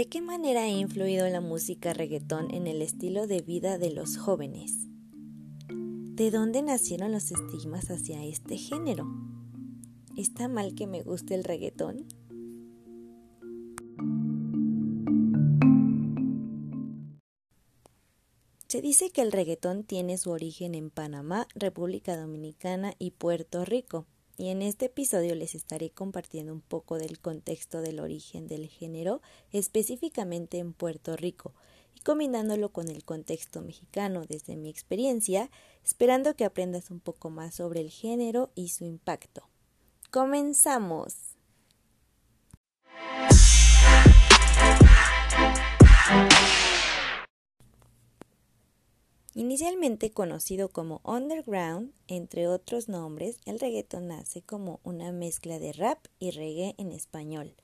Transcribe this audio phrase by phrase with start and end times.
[0.00, 4.16] ¿De qué manera ha influido la música reggaetón en el estilo de vida de los
[4.16, 4.88] jóvenes?
[5.68, 9.06] ¿De dónde nacieron los estigmas hacia este género?
[10.16, 12.06] ¿Está mal que me guste el reggaetón?
[18.80, 24.06] Se dice que el reggaetón tiene su origen en Panamá, República Dominicana y Puerto Rico,
[24.38, 29.20] y en este episodio les estaré compartiendo un poco del contexto del origen del género,
[29.52, 31.52] específicamente en Puerto Rico,
[31.94, 35.50] y combinándolo con el contexto mexicano desde mi experiencia,
[35.84, 39.42] esperando que aprendas un poco más sobre el género y su impacto.
[40.10, 41.29] ¡Comenzamos!
[49.34, 56.04] Inicialmente conocido como underground, entre otros nombres, el reggaeton nace como una mezcla de rap
[56.18, 57.54] y reggae en español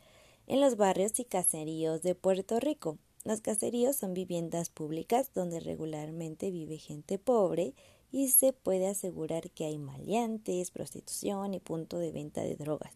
[0.47, 2.99] en los barrios y caseríos de Puerto Rico.
[3.25, 7.75] Los caseríos son viviendas públicas donde regularmente vive gente pobre
[8.13, 12.95] y se puede asegurar que hay maleantes, prostitución y punto de venta de drogas.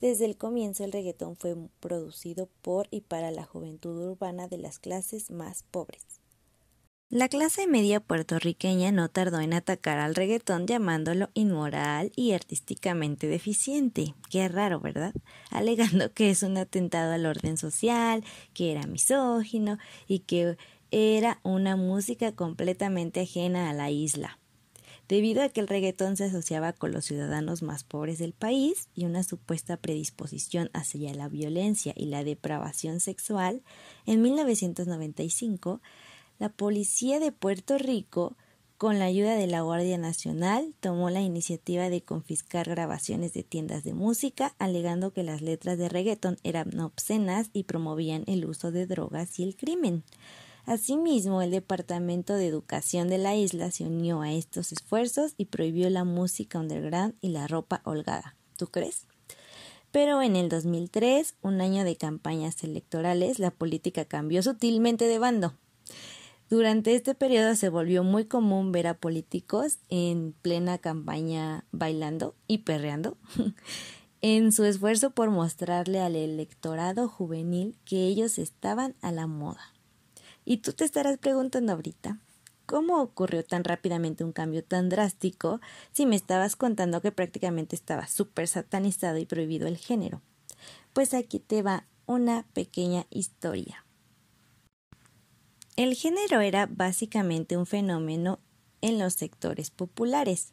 [0.00, 4.78] Desde el comienzo el reggaetón fue producido por y para la juventud urbana de las
[4.78, 6.20] clases más pobres.
[7.10, 14.14] La clase media puertorriqueña no tardó en atacar al reggaetón llamándolo inmoral y artísticamente deficiente.
[14.28, 15.14] Qué raro, ¿verdad?
[15.50, 20.58] Alegando que es un atentado al orden social, que era misógino y que
[20.90, 24.38] era una música completamente ajena a la isla.
[25.08, 29.06] Debido a que el reggaetón se asociaba con los ciudadanos más pobres del país y
[29.06, 33.62] una supuesta predisposición hacia la violencia y la depravación sexual,
[34.04, 35.80] en 1995
[36.38, 38.36] la policía de Puerto Rico,
[38.76, 43.82] con la ayuda de la Guardia Nacional, tomó la iniciativa de confiscar grabaciones de tiendas
[43.82, 48.86] de música, alegando que las letras de reggaeton eran obscenas y promovían el uso de
[48.86, 50.04] drogas y el crimen.
[50.64, 55.90] Asimismo, el Departamento de Educación de la isla se unió a estos esfuerzos y prohibió
[55.90, 58.36] la música underground y la ropa holgada.
[58.56, 59.06] ¿Tú crees?
[59.90, 65.54] Pero en el 2003, un año de campañas electorales, la política cambió sutilmente de bando.
[66.50, 72.58] Durante este periodo se volvió muy común ver a políticos en plena campaña bailando y
[72.58, 73.18] perreando
[74.22, 79.74] en su esfuerzo por mostrarle al electorado juvenil que ellos estaban a la moda.
[80.46, 82.18] Y tú te estarás preguntando ahorita,
[82.64, 85.60] ¿cómo ocurrió tan rápidamente un cambio tan drástico
[85.92, 90.22] si me estabas contando que prácticamente estaba súper satanizado y prohibido el género?
[90.94, 93.84] Pues aquí te va una pequeña historia.
[95.78, 98.40] El género era básicamente un fenómeno
[98.80, 100.52] en los sectores populares.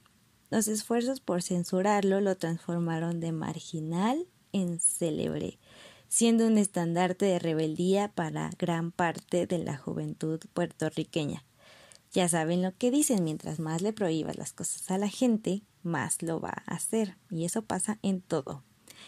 [0.51, 5.57] Los esfuerzos por censurarlo lo transformaron de marginal en célebre,
[6.09, 11.43] siendo un estandarte de rebeldía para gran parte de la juventud puertorriqueña.
[12.11, 16.21] Ya saben lo que dicen, mientras más le prohíbas las cosas a la gente, más
[16.21, 18.63] lo va a hacer, y eso pasa en todo.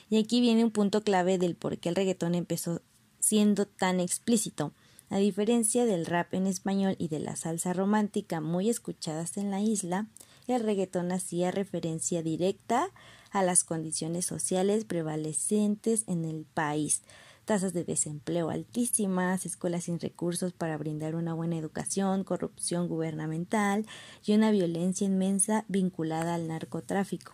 [0.10, 2.82] Y aquí viene un punto clave del por qué el reggaetón empezó
[3.20, 4.74] siendo tan explícito
[5.10, 9.62] a diferencia del rap en español y de la salsa romántica muy escuchadas en la
[9.62, 10.08] isla,
[10.48, 12.90] el reggaetón hacía referencia directa
[13.32, 17.04] a las condiciones sociales prevalecentes en el país,
[17.46, 23.86] tasas de desempleo altísimas, escuelas sin recursos para brindar una buena educación, corrupción gubernamental
[24.26, 27.34] y una violencia inmensa vinculada al narcotráfico.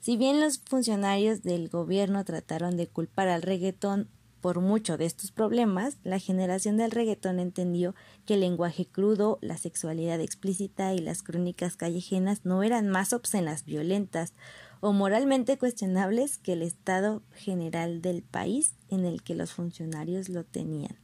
[0.00, 4.08] Si bien los funcionarios del gobierno trataron de culpar al reggaetón
[4.40, 9.56] por mucho de estos problemas, la generación del reggaetón entendió que el lenguaje crudo, la
[9.56, 14.34] sexualidad explícita y las crónicas callejenas no eran más obscenas, violentas
[14.80, 20.44] o moralmente cuestionables que el estado general del país en el que los funcionarios lo
[20.44, 20.96] tenían.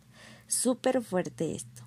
[0.47, 1.83] Súper fuerte esto.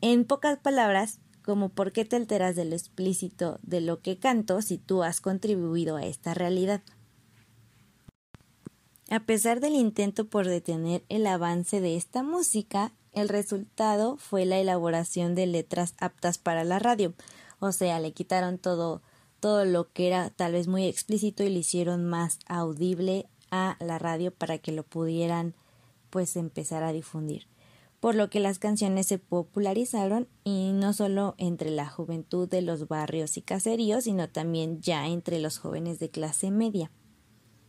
[0.00, 4.62] En pocas palabras, como por qué te alteras de lo explícito de lo que canto
[4.62, 6.82] si tú has contribuido a esta realidad.
[9.14, 14.58] A pesar del intento por detener el avance de esta música, el resultado fue la
[14.58, 17.14] elaboración de letras aptas para la radio.
[17.60, 19.02] O sea, le quitaron todo,
[19.38, 24.00] todo lo que era tal vez muy explícito y le hicieron más audible a la
[24.00, 25.54] radio para que lo pudieran
[26.10, 27.46] pues empezar a difundir.
[28.00, 32.88] Por lo que las canciones se popularizaron y no solo entre la juventud de los
[32.88, 36.90] barrios y caseríos, sino también ya entre los jóvenes de clase media.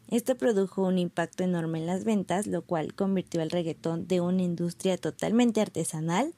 [0.09, 4.43] Esto produjo un impacto enorme en las ventas, lo cual convirtió al reggaetón de una
[4.43, 6.33] industria totalmente artesanal,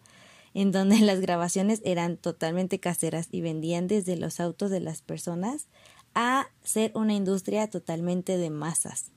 [0.53, 5.67] en donde las grabaciones eran totalmente caseras y vendían desde los autos de las personas
[6.15, 9.11] a ser una industria totalmente de masas.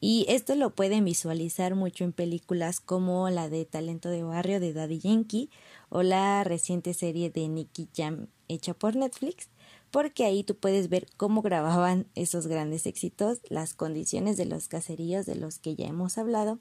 [0.00, 4.72] Y esto lo pueden visualizar mucho en películas como la de Talento de Barrio de
[4.72, 5.48] Daddy Yankee
[5.88, 9.48] o la reciente serie de Nicky Jam hecha por Netflix,
[9.94, 15.24] porque ahí tú puedes ver cómo grababan esos grandes éxitos, las condiciones de los caseríos
[15.24, 16.58] de los que ya hemos hablado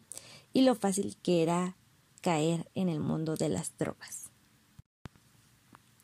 [0.53, 1.75] y lo fácil que era
[2.21, 4.29] caer en el mundo de las drogas.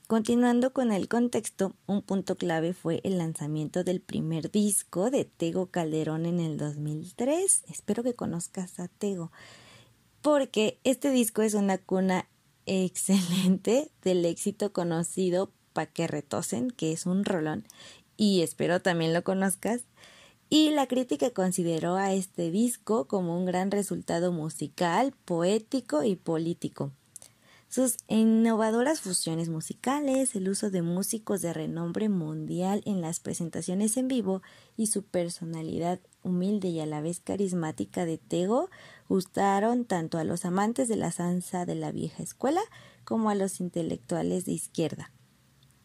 [0.07, 5.67] Continuando con el contexto, un punto clave fue el lanzamiento del primer disco de Tego
[5.67, 7.65] Calderón en el 2003.
[7.69, 9.31] Espero que conozcas a Tego,
[10.23, 12.27] porque este disco es una cuna
[12.65, 15.51] excelente del éxito conocido
[15.87, 17.65] Que retosen, que es un rolón,
[18.17, 19.81] y espero también lo conozcas.
[20.49, 26.91] Y la crítica consideró a este disco como un gran resultado musical, poético y político.
[27.69, 34.07] Sus innovadoras fusiones musicales, el uso de músicos de renombre mundial en las presentaciones en
[34.07, 34.41] vivo
[34.75, 38.71] y su personalidad humilde y a la vez carismática de Tego
[39.07, 42.61] gustaron tanto a los amantes de la salsa de la vieja escuela
[43.03, 45.11] como a los intelectuales de izquierda.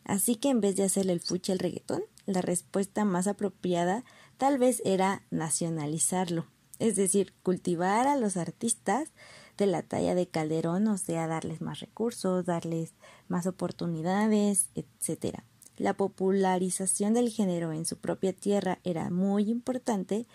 [0.05, 4.05] Así que en vez de hacerle el fuche al reggaetón, la respuesta más apropiada
[4.37, 6.47] tal vez era nacionalizarlo,
[6.79, 9.11] es decir, cultivar a los artistas
[9.57, 12.95] de la talla de Calderón, o sea, darles más recursos, darles
[13.29, 15.39] más oportunidades, etc.
[15.77, 20.27] La popularización del género en su propia tierra era muy importante,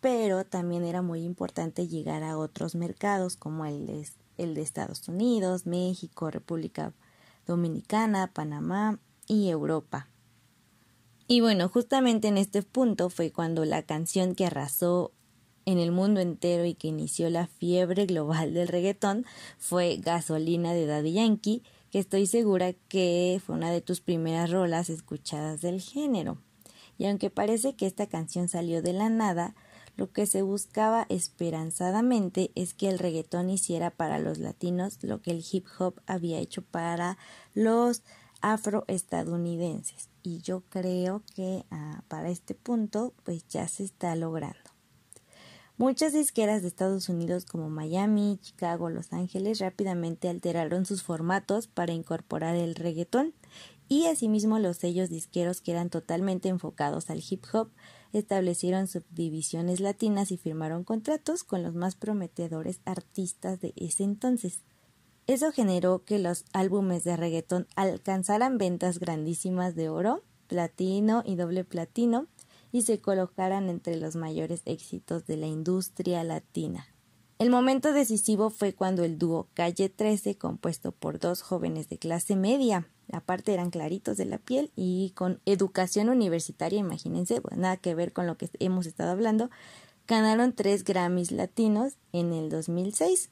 [0.00, 6.30] pero también era muy importante llegar a otros mercados como el de, Estados Unidos, México,
[6.30, 6.92] República
[8.34, 10.08] Panamá y Europa.
[11.26, 15.12] Y bueno, justamente en este punto fue cuando la canción que arrasó
[15.66, 19.26] en el mundo entero y que inició la fiebre global del reggaetón
[19.58, 24.88] fue Gasolina de Daddy Yankee, que estoy segura que fue una de tus primeras rolas
[24.88, 26.38] escuchadas del género.
[26.96, 29.54] Y aunque parece que esta canción salió de la nada,
[29.98, 35.32] lo que se buscaba esperanzadamente es que el reggaetón hiciera para los latinos lo que
[35.32, 37.18] el hip hop había hecho para
[37.52, 38.04] los
[38.40, 40.08] afroestadounidenses.
[40.22, 44.70] Y yo creo que ah, para este punto pues ya se está logrando.
[45.78, 51.92] Muchas disqueras de Estados Unidos como Miami, Chicago, Los Ángeles rápidamente alteraron sus formatos para
[51.92, 53.34] incorporar el reggaetón
[53.88, 57.70] y asimismo los sellos disqueros que eran totalmente enfocados al hip hop
[58.12, 64.60] establecieron subdivisiones latinas y firmaron contratos con los más prometedores artistas de ese entonces.
[65.26, 71.64] Eso generó que los álbumes de reggaetón alcanzaran ventas grandísimas de oro, platino y doble
[71.64, 72.26] platino,
[72.72, 76.86] y se colocaran entre los mayores éxitos de la industria latina.
[77.38, 82.34] El momento decisivo fue cuando el dúo Calle 13, compuesto por dos jóvenes de clase
[82.34, 88.12] media, aparte eran claritos de la piel y con educación universitaria, imagínense, nada que ver
[88.12, 89.50] con lo que hemos estado hablando,
[90.06, 93.30] ganaron tres Grammys latinos en el 2006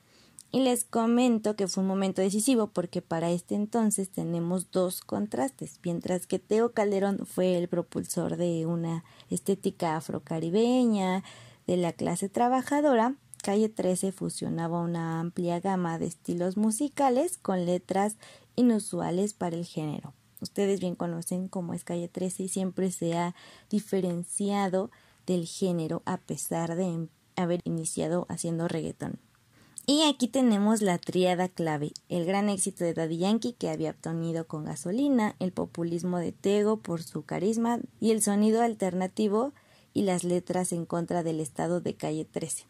[0.53, 5.81] y les comento que fue un momento decisivo porque para este entonces tenemos dos contrastes.
[5.83, 11.25] Mientras que Teo Calderón fue el propulsor de una estética afrocaribeña,
[11.67, 18.17] de la clase trabajadora, Calle 13 fusionaba una amplia gama de estilos musicales con letras
[18.57, 20.15] inusuales para el género.
[20.41, 23.35] Ustedes bien conocen cómo es Calle 13 y siempre se ha
[23.71, 24.91] diferenciado
[25.27, 29.19] del género a pesar de haber iniciado haciendo reggaetón.
[29.89, 34.49] Y aquí tenemos la triada clave, el gran éxito de Daddy Yankee que había obtenido
[34.49, 39.53] con gasolina, el populismo de Tego por su carisma y el sonido alternativo
[39.95, 42.65] y las letras en contra del estado de calle 13.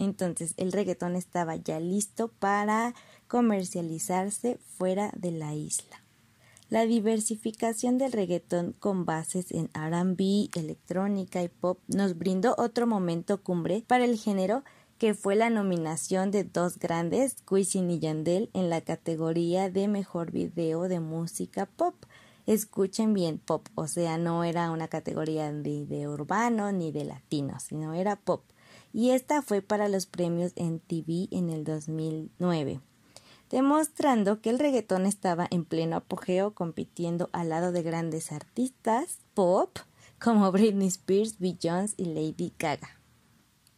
[0.00, 2.94] Entonces el reggaetón estaba ya listo para
[3.28, 6.02] comercializarse fuera de la isla.
[6.70, 13.42] La diversificación del reggaetón con bases en RB, electrónica y pop nos brindó otro momento
[13.42, 14.64] cumbre para el género
[14.98, 20.32] que fue la nominación de dos grandes, Wisin y Yandel, en la categoría de mejor
[20.32, 21.94] video de música pop.
[22.46, 27.60] Escuchen bien, pop, o sea, no era una categoría de, de urbano ni de latino,
[27.60, 28.42] sino era pop.
[28.92, 32.80] Y esta fue para los premios en TV en el 2009
[33.50, 39.78] demostrando que el reggaetón estaba en pleno apogeo compitiendo al lado de grandes artistas pop
[40.18, 42.98] como Britney Spears, Beyoncé y Lady Gaga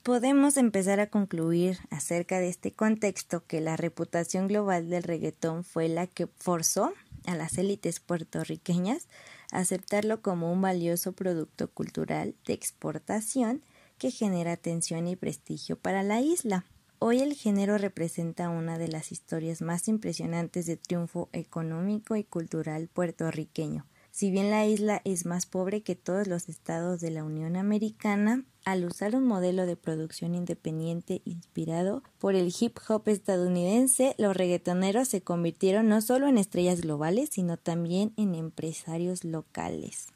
[0.02, 5.88] podemos empezar a concluir acerca de este contexto que la reputación global del reggaetón fue
[5.88, 6.92] la que forzó
[7.26, 9.08] a las élites puertorriqueñas
[9.52, 13.62] a aceptarlo como un valioso producto cultural de exportación
[13.98, 16.64] que genera atención y prestigio para la isla.
[17.02, 22.88] Hoy el género representa una de las historias más impresionantes de triunfo económico y cultural
[22.88, 27.57] puertorriqueño si bien la isla es más pobre que todos los estados de la Unión
[27.57, 34.37] Americana, al usar un modelo de producción independiente inspirado por el hip hop estadounidense, los
[34.37, 40.09] reggaetoneros se convirtieron no solo en estrellas globales, sino también en empresarios locales.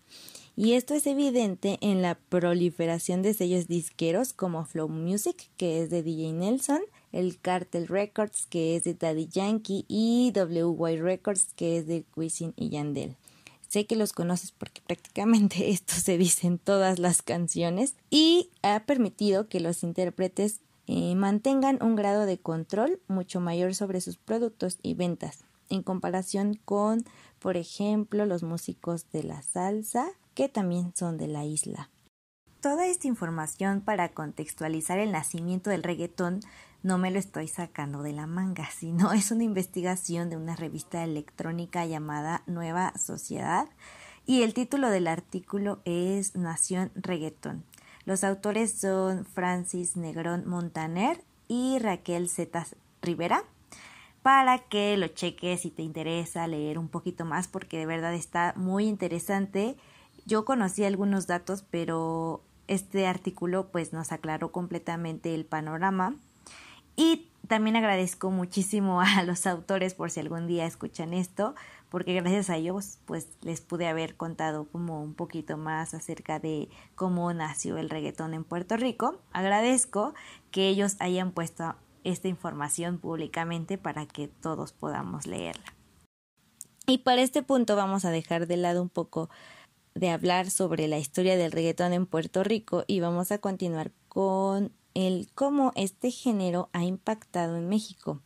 [0.57, 5.91] Y esto es evidente en la proliferación de sellos disqueros como Flow Music, que es
[5.91, 6.81] de DJ Nelson,
[7.11, 12.55] el Cartel Records, que es de Daddy Yankee, y WY Records, que es de Wisin
[12.57, 13.17] y Yandel.
[13.69, 18.85] Sé que los conoces porque prácticamente esto se dice en todas las canciones y ha
[18.87, 24.79] permitido que los intérpretes eh, mantengan un grado de control mucho mayor sobre sus productos
[24.83, 27.05] y ventas en comparación con,
[27.41, 31.91] por ejemplo, los músicos de la salsa que también son de la isla.
[32.61, 36.41] Toda esta información para contextualizar el nacimiento del reggaetón
[36.83, 41.05] no me lo estoy sacando de la manga, sino es una investigación de una revista
[41.05, 43.69] electrónica llamada Nueva Sociedad
[44.27, 47.65] y el título del artículo es Nación Reggaetón.
[48.07, 53.45] Los autores son Francis Negrón Montaner y Raquel Zetas Rivera
[54.23, 58.55] para que lo cheques si te interesa leer un poquito más porque de verdad está
[58.57, 59.77] muy interesante
[60.27, 66.15] yo conocí algunos datos, pero este artículo pues nos aclaró completamente el panorama.
[66.97, 71.55] Y también agradezco muchísimo a los autores por si algún día escuchan esto,
[71.91, 76.69] porque gracias a ellos pues les pude haber contado como un poquito más acerca de
[76.95, 79.21] cómo nació el reggaetón en Puerto Rico.
[79.33, 80.15] Agradezco
[80.51, 85.75] que ellos hayan puesto esta información públicamente para que todos podamos leerla.
[86.87, 89.31] Y para este punto vamos a dejar de lado un poco
[89.95, 94.73] de hablar sobre la historia del reggaetón en Puerto Rico y vamos a continuar con
[94.95, 98.21] el cómo este género ha impactado en México.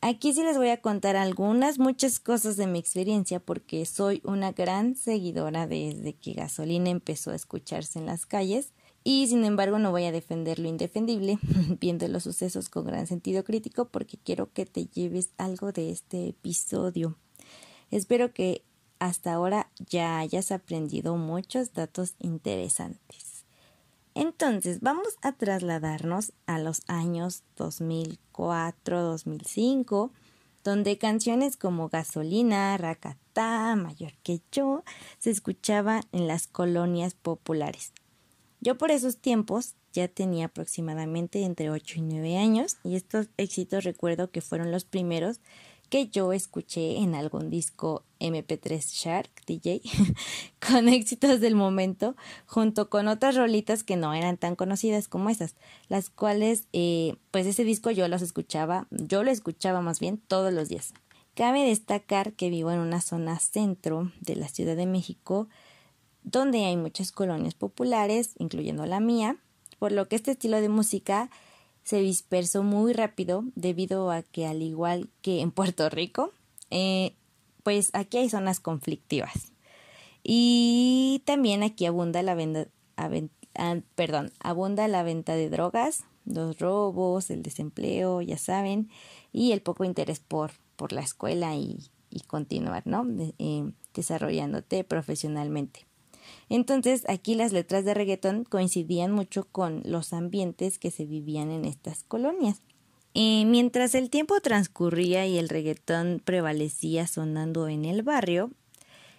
[0.00, 4.52] Aquí sí les voy a contar algunas, muchas cosas de mi experiencia porque soy una
[4.52, 9.90] gran seguidora desde que Gasolina empezó a escucharse en las calles y sin embargo no
[9.90, 11.40] voy a defender lo indefendible,
[11.80, 16.28] viendo los sucesos con gran sentido crítico porque quiero que te lleves algo de este
[16.28, 17.16] episodio.
[17.90, 18.62] Espero que
[18.98, 23.46] hasta ahora ya hayas aprendido muchos datos interesantes.
[24.14, 30.10] Entonces, vamos a trasladarnos a los años 2004-2005,
[30.64, 34.82] donde canciones como Gasolina, Racatá, Mayor que yo
[35.18, 37.92] se escuchaban en las colonias populares.
[38.60, 43.84] Yo por esos tiempos ya tenía aproximadamente entre 8 y 9 años y estos éxitos
[43.84, 45.40] recuerdo que fueron los primeros
[45.88, 49.80] que yo escuché en algún disco MP3 Shark DJ
[50.66, 52.16] con éxitos del momento,
[52.46, 55.54] junto con otras rolitas que no eran tan conocidas como esas,
[55.88, 60.52] las cuales, eh, pues ese disco yo los escuchaba, yo lo escuchaba más bien todos
[60.52, 60.92] los días.
[61.34, 65.48] Cabe destacar que vivo en una zona centro de la Ciudad de México,
[66.24, 69.36] donde hay muchas colonias populares, incluyendo la mía,
[69.78, 71.30] por lo que este estilo de música
[71.88, 76.34] se dispersó muy rápido debido a que al igual que en Puerto Rico,
[76.70, 77.14] eh,
[77.62, 79.52] pues aquí hay zonas conflictivas.
[80.22, 82.68] Y también aquí abunda la venta,
[82.98, 88.90] ah, perdón, abunda la venta de drogas, los robos, el desempleo, ya saben,
[89.32, 91.78] y el poco interés por, por la escuela y,
[92.26, 93.06] continuar, ¿no?
[93.38, 95.87] Eh, desarrollándote profesionalmente.
[96.48, 101.64] Entonces aquí las letras de reggaetón coincidían mucho con los ambientes que se vivían en
[101.64, 102.62] estas colonias.
[103.12, 108.50] Y mientras el tiempo transcurría y el reggaetón prevalecía sonando en el barrio,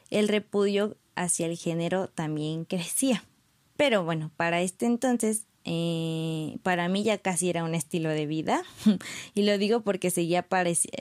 [0.10, 3.24] el repudio hacia el género también crecía.
[3.76, 8.64] Pero bueno, para este entonces eh, para mí ya casi era un estilo de vida
[9.36, 10.48] y lo digo porque seguía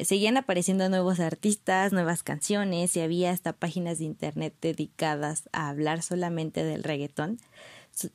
[0.04, 6.02] seguían apareciendo nuevos artistas, nuevas canciones y había hasta páginas de internet dedicadas a hablar
[6.02, 7.38] solamente del reggaetón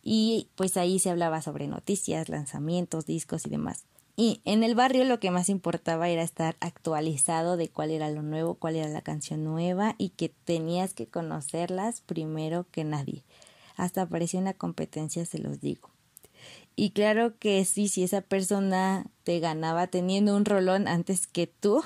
[0.04, 3.86] y pues ahí se hablaba sobre noticias, lanzamientos, discos y demás.
[4.16, 8.22] Y en el barrio lo que más importaba era estar actualizado de cuál era lo
[8.22, 13.24] nuevo, cuál era la canción nueva y que tenías que conocerlas primero que nadie.
[13.76, 15.93] Hasta apareció una competencia, se los digo.
[16.76, 21.84] Y claro que sí, si esa persona te ganaba teniendo un rolón antes que tú,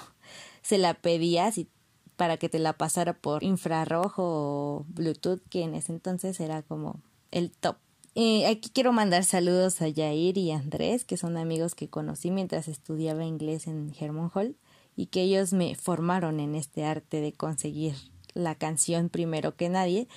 [0.62, 1.70] se la pedías y
[2.15, 7.01] para que te la pasara por infrarrojo o Bluetooth, que en ese entonces era como
[7.32, 7.77] el top.
[8.15, 13.24] aquí quiero mandar saludos a Jair y Andrés, que son amigos que conocí mientras estudiaba
[13.24, 14.58] inglés en Hermon Hall
[14.96, 17.94] y que ellos me formaron en este arte de conseguir
[18.34, 20.08] la canción primero que nadie,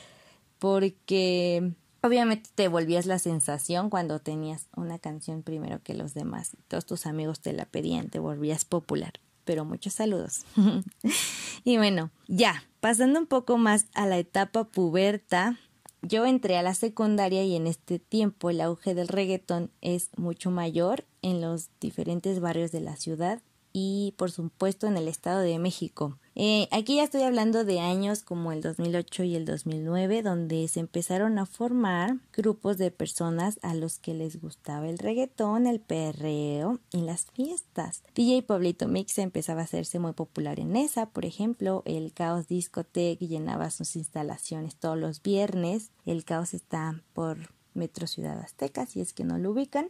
[0.58, 6.56] porque Obviamente te volvías la sensación cuando tenías una canción primero que los demás.
[6.68, 9.14] Todos tus amigos te la pedían, te volvías popular.
[9.44, 10.44] pero muchos saludos.
[11.64, 15.58] y bueno, ya, pasando un poco más a la etapa puberta,
[16.02, 20.50] yo entré a la secundaria y en este tiempo el auge del reggaetón es mucho
[20.50, 23.40] mayor en los diferentes barrios de la ciudad
[23.72, 26.18] y por supuesto en el Estado de México.
[26.36, 30.80] Eh, aquí ya estoy hablando de años como el 2008 y el 2009, donde se
[30.80, 36.78] empezaron a formar grupos de personas a los que les gustaba el reggaetón, el perreo
[36.92, 38.04] y las fiestas.
[38.14, 43.18] DJ Pablito Mix empezaba a hacerse muy popular en esa, por ejemplo, el Caos Discotech
[43.18, 45.90] llenaba sus instalaciones todos los viernes.
[46.06, 47.38] El Caos está por
[47.74, 49.88] Metro Ciudad Azteca, si es que no lo ubican.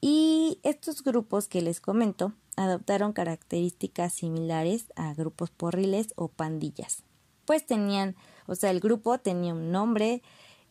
[0.00, 7.04] Y estos grupos que les comento adoptaron características similares a grupos porriles o pandillas.
[7.44, 10.22] Pues tenían, o sea, el grupo tenía un nombre,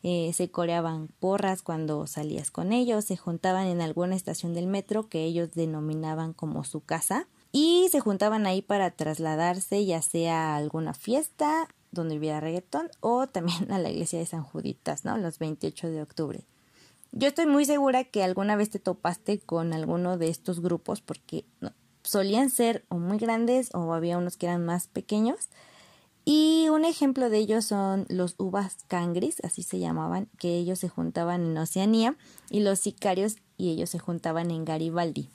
[0.04, 5.10] eh, se coreaban porras cuando salías con ellos, se juntaban en alguna estación del metro
[5.10, 10.58] que ellos denominaban como su casa y se juntaban ahí para trasladarse ya sea a
[10.58, 15.18] alguna fiesta donde hubiera reggaetón o también a la iglesia de San Juditas, ¿no?
[15.18, 16.46] Los 28 de octubre.
[17.12, 21.46] Yo estoy muy segura que alguna vez te topaste con alguno de estos grupos porque
[22.04, 25.50] solían ser o muy grandes o había unos que eran más pequeños.
[26.26, 30.90] Y un ejemplo de ellos son los uvas cangris, así se llamaban, que ellos se
[30.90, 32.18] juntaban en Oceanía
[32.50, 35.30] y los sicarios y ellos se juntaban en Garibaldi.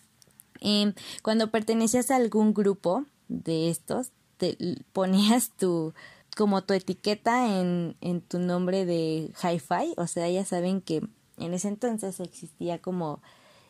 [0.61, 4.59] Em, cuando pertenecías a algún grupo de estos, te
[4.93, 5.95] ponías tu
[6.37, 11.03] como tu etiqueta en, en tu nombre de hi-fi, o sea, ya saben que
[11.39, 13.21] en ese entonces existía como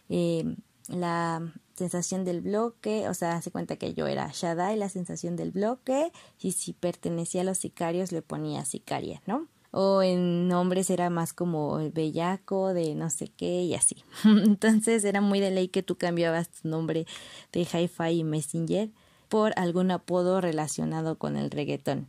[0.08, 0.56] eh,
[0.88, 5.52] la sensación del bloque, o sea, se cuenta que yo era Shaddai, la sensación del
[5.52, 9.48] bloque, y si pertenecía a los sicarios le ponía sicaria, ¿no?
[9.70, 14.04] O en nombres era más como el bellaco de no sé qué y así.
[14.24, 17.06] Entonces era muy de ley que tú cambiabas tu nombre
[17.52, 18.90] de hi-fi y messenger
[19.30, 22.08] por algún apodo relacionado con el reggaetón.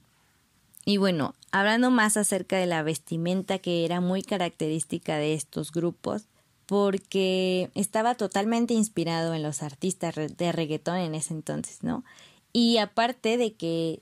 [0.85, 6.27] Y bueno, hablando más acerca de la vestimenta que era muy característica de estos grupos,
[6.65, 12.03] porque estaba totalmente inspirado en los artistas de reggaetón en ese entonces, ¿no?
[12.51, 14.01] Y aparte de que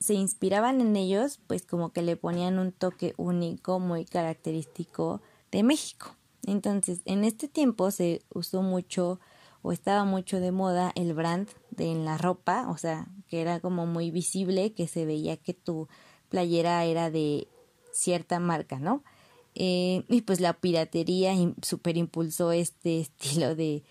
[0.00, 5.62] se inspiraban en ellos, pues como que le ponían un toque único, muy característico de
[5.62, 6.14] México.
[6.46, 9.18] Entonces, en este tiempo se usó mucho
[9.62, 13.60] o estaba mucho de moda el brand de en la ropa, o sea, que era
[13.60, 15.88] como muy visible, que se veía que tu
[16.28, 17.48] playera era de
[17.92, 19.02] cierta marca, ¿no?
[19.54, 23.82] Eh, y pues la piratería super impulsó este estilo de,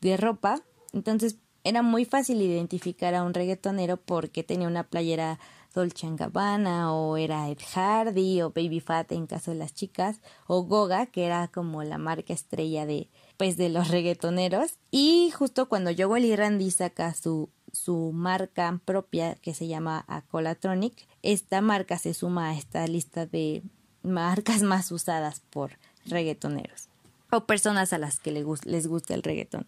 [0.00, 0.62] de ropa.
[0.92, 5.38] Entonces era muy fácil identificar a un reggaetonero porque tenía una playera
[5.74, 10.62] Dolce Gabbana o era Ed Hardy o Baby Fat en caso de las chicas o
[10.62, 15.90] Goga que era como la marca estrella de pues de los reggaetoneros y justo cuando
[15.96, 21.06] Joe Randy saca su su marca propia que se llama Acolatronic.
[21.22, 23.62] Esta marca se suma a esta lista de
[24.02, 26.88] marcas más usadas por reggaetoneros
[27.30, 29.66] o personas a las que les gusta el reggaetón.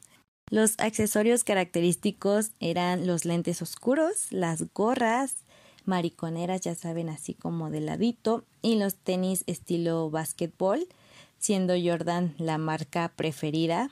[0.49, 5.39] Los accesorios característicos eran los lentes oscuros, las gorras,
[5.85, 10.87] mariconeras, ya saben, así como de ladito, y los tenis estilo básquetbol,
[11.39, 13.91] siendo Jordan la marca preferida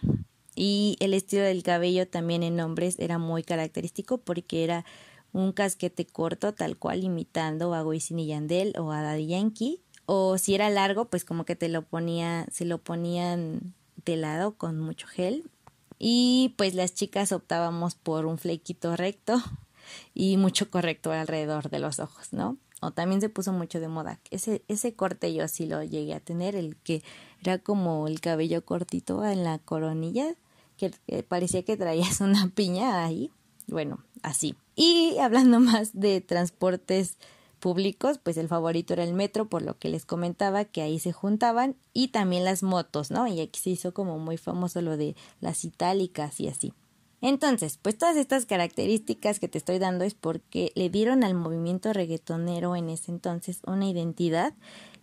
[0.54, 4.84] y el estilo del cabello también en hombres era muy característico porque era
[5.32, 9.80] un casquete corto, tal cual imitando a Wisin y Yandel o a Daddy Yankee.
[10.06, 14.54] O si era largo, pues como que te lo ponía, se lo ponían de lado
[14.56, 15.50] con mucho gel.
[15.98, 19.42] Y pues las chicas optábamos por un flequito recto
[20.14, 22.56] y mucho corrector alrededor de los ojos, ¿no?
[22.80, 24.20] O también se puso mucho de moda.
[24.30, 27.02] Ese, ese corte yo sí lo llegué a tener, el que
[27.40, 30.36] era como el cabello cortito en la coronilla
[30.76, 33.30] que, parecía que traías una piña ahí.
[33.66, 34.56] Bueno, así.
[34.76, 37.18] Y hablando más de transportes
[37.60, 41.12] públicos, pues el favorito era el metro, por lo que les comentaba que ahí se
[41.12, 43.26] juntaban, y también las motos, ¿no?
[43.26, 46.74] Y aquí se hizo como muy famoso lo de las itálicas y así.
[47.22, 51.90] Entonces, pues todas estas características que te estoy dando es porque le dieron al movimiento
[51.94, 54.52] reggaetonero en ese entonces una identidad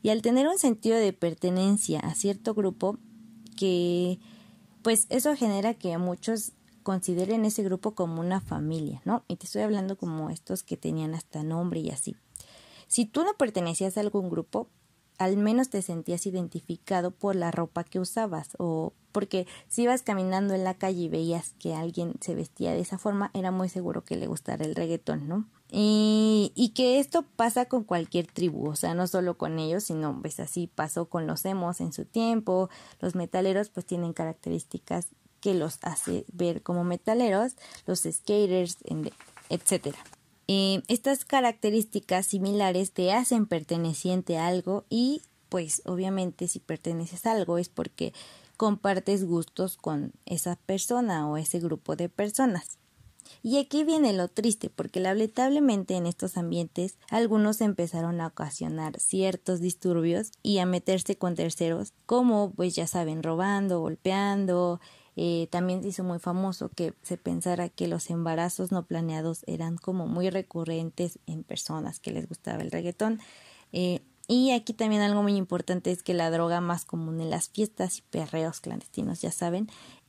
[0.04, 3.00] y al tener un sentido de pertenencia a cierto grupo
[3.58, 4.20] que
[4.84, 9.24] pues eso genera que muchos consideren ese grupo como una familia, ¿no?
[9.28, 12.16] Y te estoy hablando como estos que tenían hasta nombre y así.
[12.88, 14.68] Si tú no pertenecías a algún grupo,
[15.18, 20.54] al menos te sentías identificado por la ropa que usabas o porque si ibas caminando
[20.56, 24.04] en la calle y veías que alguien se vestía de esa forma, era muy seguro
[24.04, 25.48] que le gustara el reggaetón, ¿no?
[25.74, 30.20] Y, y que esto pasa con cualquier tribu, o sea, no solo con ellos, sino
[30.22, 35.08] pues así pasó con los emos en su tiempo, los metaleros pues tienen características
[35.40, 37.54] que los hace ver como metaleros,
[37.86, 38.78] los skaters
[39.50, 39.96] etc.
[40.48, 47.32] Eh, estas características similares te hacen perteneciente a algo y pues obviamente si perteneces a
[47.32, 48.14] algo es porque
[48.58, 52.78] compartes gustos con esa persona o ese grupo de personas.
[53.44, 59.60] Y aquí viene lo triste, porque lamentablemente en estos ambientes algunos empezaron a ocasionar ciertos
[59.60, 64.80] disturbios y a meterse con terceros, como pues ya saben, robando, golpeando.
[65.16, 69.78] Eh, también se hizo muy famoso que se pensara que los embarazos no planeados eran
[69.78, 73.20] como muy recurrentes en personas que les gustaba el reggaetón.
[73.74, 77.50] Eh, y aquí también algo muy importante es que la droga más común en las
[77.50, 79.68] fiestas y perreos clandestinos, ya saben,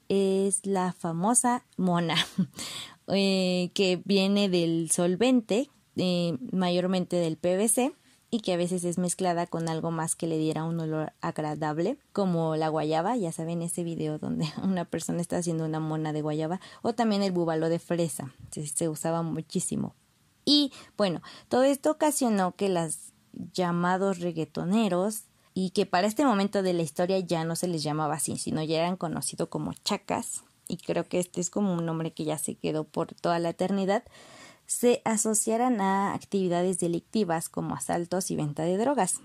[0.08, 2.16] es la famosa mona,
[3.12, 7.94] eh, que viene del solvente, eh, mayormente del PVC,
[8.30, 11.98] y que a veces es mezclada con algo más que le diera un olor agradable,
[12.12, 16.22] como la guayaba, ya saben ese video donde una persona está haciendo una mona de
[16.22, 19.94] guayaba, o también el búbalo de fresa, se, se usaba muchísimo.
[20.46, 23.12] Y bueno, todo esto ocasionó que las
[23.52, 28.14] llamados reggaetoneros y que para este momento de la historia ya no se les llamaba
[28.14, 32.12] así, sino ya eran conocidos como chacas, y creo que este es como un nombre
[32.12, 34.04] que ya se quedó por toda la eternidad,
[34.66, 39.20] se asociaran a actividades delictivas como asaltos y venta de drogas.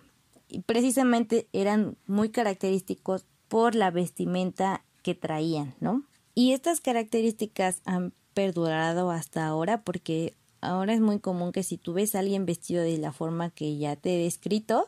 [0.50, 6.04] Y precisamente eran muy característicos por la vestimenta que traían, ¿no?
[6.36, 11.94] Y estas características han perdurado hasta ahora porque ahora es muy común que si tú
[11.94, 14.88] ves a alguien vestido de la forma que ya te he descrito,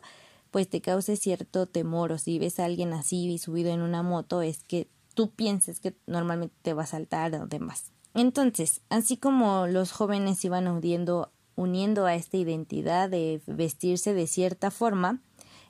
[0.51, 4.41] pues te cause cierto temor o si ves a alguien así subido en una moto
[4.41, 4.87] es que
[5.19, 7.91] tú pienses que normalmente te va a saltar o demás.
[8.13, 15.19] Entonces, así como los jóvenes iban uniendo, a esta identidad de vestirse de cierta forma,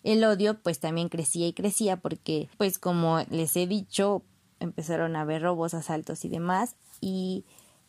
[0.03, 4.21] el odio pues también crecía y crecía porque pues como les he dicho
[4.59, 7.43] empezaron a haber robos, asaltos y demás y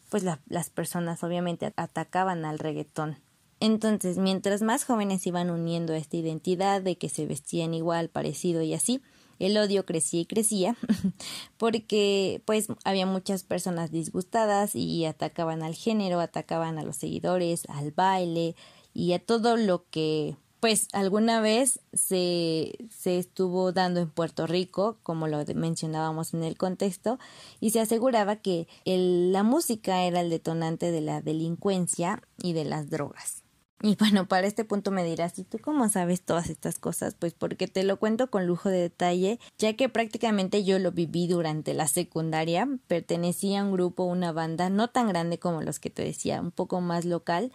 [0.08, 3.18] pues las personas obviamente atacaban al reggaetón
[3.60, 8.72] entonces, mientras más jóvenes iban uniendo esta identidad de que se vestían igual, parecido y
[8.72, 9.02] así,
[9.40, 10.76] el odio crecía y crecía
[11.58, 17.90] porque pues había muchas personas disgustadas y atacaban al género, atacaban a los seguidores, al
[17.90, 18.54] baile
[18.94, 24.98] y a todo lo que pues alguna vez se, se estuvo dando en Puerto Rico,
[25.02, 27.18] como lo mencionábamos en el contexto,
[27.60, 32.90] y se aseguraba que la música era el detonante de la delincuencia y de las
[32.90, 33.39] drogas.
[33.82, 37.14] Y bueno, para este punto me dirás, ¿y tú cómo sabes todas estas cosas?
[37.14, 41.26] Pues porque te lo cuento con lujo de detalle, ya que prácticamente yo lo viví
[41.26, 45.88] durante la secundaria, pertenecía a un grupo, una banda, no tan grande como los que
[45.88, 47.52] te decía, un poco más local,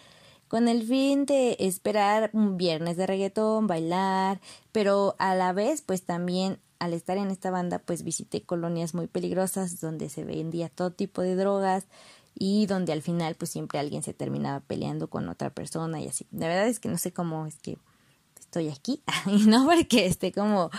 [0.47, 6.03] con el fin de esperar un viernes de reggaetón, bailar, pero a la vez pues
[6.03, 10.91] también al estar en esta banda pues visité colonias muy peligrosas donde se vendía todo
[10.91, 11.85] tipo de drogas,
[12.35, 16.27] y donde al final pues siempre alguien se terminaba peleando con otra persona y así.
[16.31, 17.77] La verdad es que no sé cómo es que
[18.39, 20.69] estoy aquí, y no porque esté como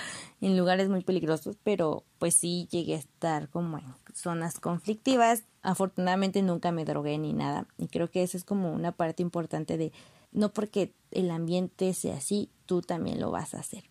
[0.40, 5.44] en lugares muy peligrosos, pero pues sí llegué a estar como en zonas conflictivas.
[5.62, 9.76] Afortunadamente nunca me drogué ni nada y creo que eso es como una parte importante
[9.76, 9.92] de
[10.32, 13.84] no porque el ambiente sea así, tú también lo vas a hacer.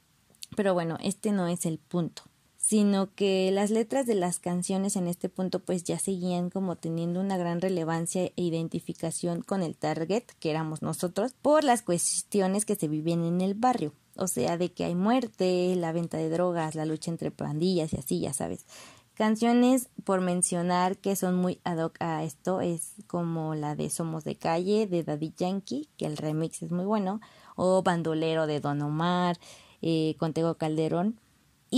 [0.56, 2.24] Pero bueno, este no es el punto
[2.66, 7.22] sino que las letras de las canciones en este punto pues ya seguían como teniendo
[7.22, 12.74] una gran relevancia e identificación con el target que éramos nosotros por las cuestiones que
[12.74, 16.74] se vivían en el barrio, o sea, de que hay muerte, la venta de drogas,
[16.74, 18.66] la lucha entre pandillas y así, ya sabes.
[19.14, 24.24] Canciones por mencionar que son muy ad hoc a esto es como la de Somos
[24.24, 27.22] de Calle de Daddy Yankee, que el remix es muy bueno,
[27.56, 29.38] o Bandolero de Don Omar,
[29.84, 31.20] eh, Contego Calderón,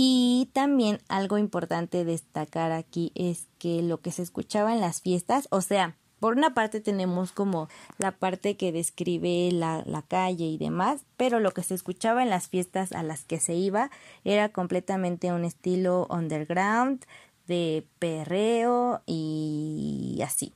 [0.00, 5.48] y también algo importante destacar aquí es que lo que se escuchaba en las fiestas,
[5.50, 10.56] o sea, por una parte tenemos como la parte que describe la, la, calle y
[10.56, 13.90] demás, pero lo que se escuchaba en las fiestas a las que se iba
[14.22, 17.04] era completamente un estilo underground,
[17.48, 20.54] de perreo y así.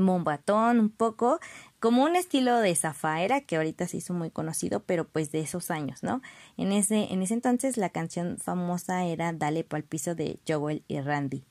[0.00, 1.40] Mombatón un poco,
[1.80, 5.70] como un estilo de Zafaera que ahorita se hizo muy conocido, pero pues de esos
[5.70, 6.22] años, ¿no?
[6.56, 11.00] En ese, en ese entonces la canción famosa era Dale pa'l piso de Joel y
[11.00, 11.44] Randy.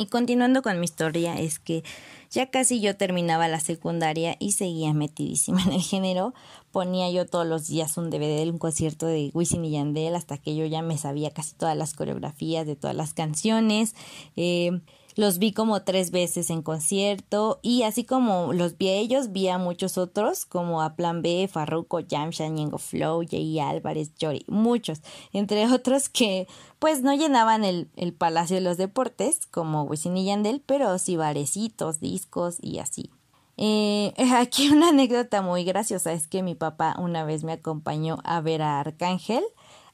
[0.00, 1.82] Y continuando con mi historia, es que
[2.30, 6.34] ya casi yo terminaba la secundaria y seguía metidísima en el género.
[6.70, 10.38] Ponía yo todos los días un DVD de un concierto de Wisin y Yandel hasta
[10.38, 13.96] que yo ya me sabía casi todas las coreografías de todas las canciones.
[14.36, 14.82] Eh,
[15.18, 19.48] los vi como tres veces en concierto y así como los vi a ellos, vi
[19.48, 25.02] a muchos otros como a Plan B, Farruko, Jamsha, Ñengo Flow, Jay Álvarez, Jory, muchos,
[25.32, 26.46] entre otros que
[26.78, 31.16] pues no llenaban el, el Palacio de los Deportes como Wisin y Yandel, pero sí
[31.16, 33.10] barecitos, discos y así.
[33.56, 38.40] Eh, aquí una anécdota muy graciosa es que mi papá una vez me acompañó a
[38.40, 39.42] ver a Arcángel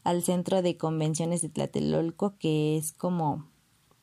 [0.02, 3.48] al centro de convenciones de Tlatelolco, que es como,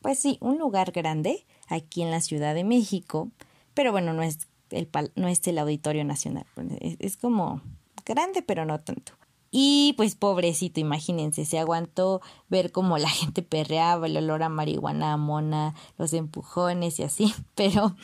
[0.02, 3.30] pues sí, un lugar grande aquí en la Ciudad de México,
[3.74, 6.46] pero bueno, no es el, no es el Auditorio Nacional,
[6.80, 7.62] es como
[8.06, 9.14] grande, pero no tanto.
[9.54, 15.14] Y pues pobrecito, imagínense, se aguantó ver cómo la gente perreaba, el olor a marihuana,
[15.14, 17.34] a mona, los empujones y así.
[17.56, 17.96] Pero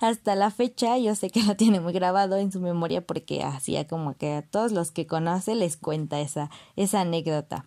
[0.00, 3.86] hasta la fecha yo sé que lo tiene muy grabado en su memoria porque hacía
[3.86, 7.66] como que a todos los que conoce les cuenta esa, esa anécdota.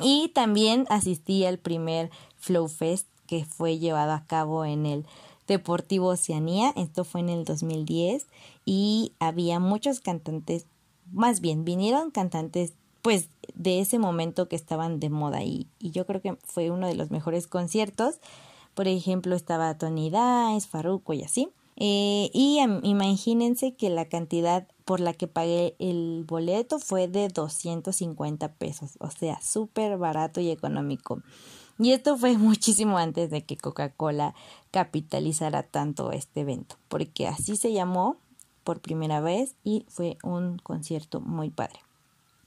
[0.00, 5.06] Y también asistí al primer Flow Fest que fue llevado a cabo en el
[5.46, 6.72] Deportivo Oceanía.
[6.76, 8.26] Esto fue en el 2010
[8.64, 10.66] y había muchos cantantes
[11.12, 16.06] más bien vinieron cantantes pues de ese momento que estaban de moda y, y yo
[16.06, 18.16] creo que fue uno de los mejores conciertos.
[18.74, 21.48] Por ejemplo, estaba Tony Dice, Farruko y así.
[21.76, 28.52] Eh, y imagínense que la cantidad por la que pagué el boleto fue de 250
[28.54, 31.22] pesos, o sea, súper barato y económico.
[31.78, 34.34] Y esto fue muchísimo antes de que Coca-Cola
[34.70, 38.16] capitalizara tanto este evento, porque así se llamó
[38.64, 41.80] por primera vez y fue un concierto muy padre.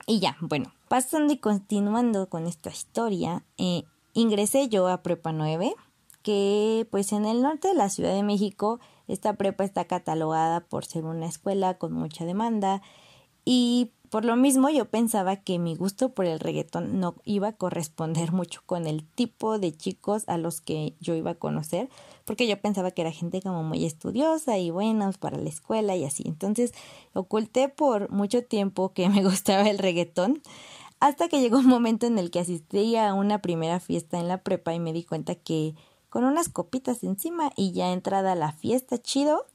[0.07, 5.73] Y ya, bueno, pasando y continuando con esta historia, eh, ingresé yo a Prepa 9,
[6.21, 10.85] que pues en el norte de la Ciudad de México esta prepa está catalogada por
[10.85, 12.81] ser una escuela con mucha demanda
[13.43, 17.53] y por lo mismo yo pensaba que mi gusto por el reggaetón no iba a
[17.53, 21.89] corresponder mucho con el tipo de chicos a los que yo iba a conocer,
[22.25, 26.03] porque yo pensaba que era gente como muy estudiosa y buenos para la escuela y
[26.03, 26.23] así.
[26.25, 26.73] Entonces
[27.13, 30.41] oculté por mucho tiempo que me gustaba el reggaetón,
[30.99, 34.39] hasta que llegó un momento en el que asistí a una primera fiesta en la
[34.39, 35.73] prepa y me di cuenta que
[36.09, 39.45] con unas copitas encima y ya entrada la fiesta chido,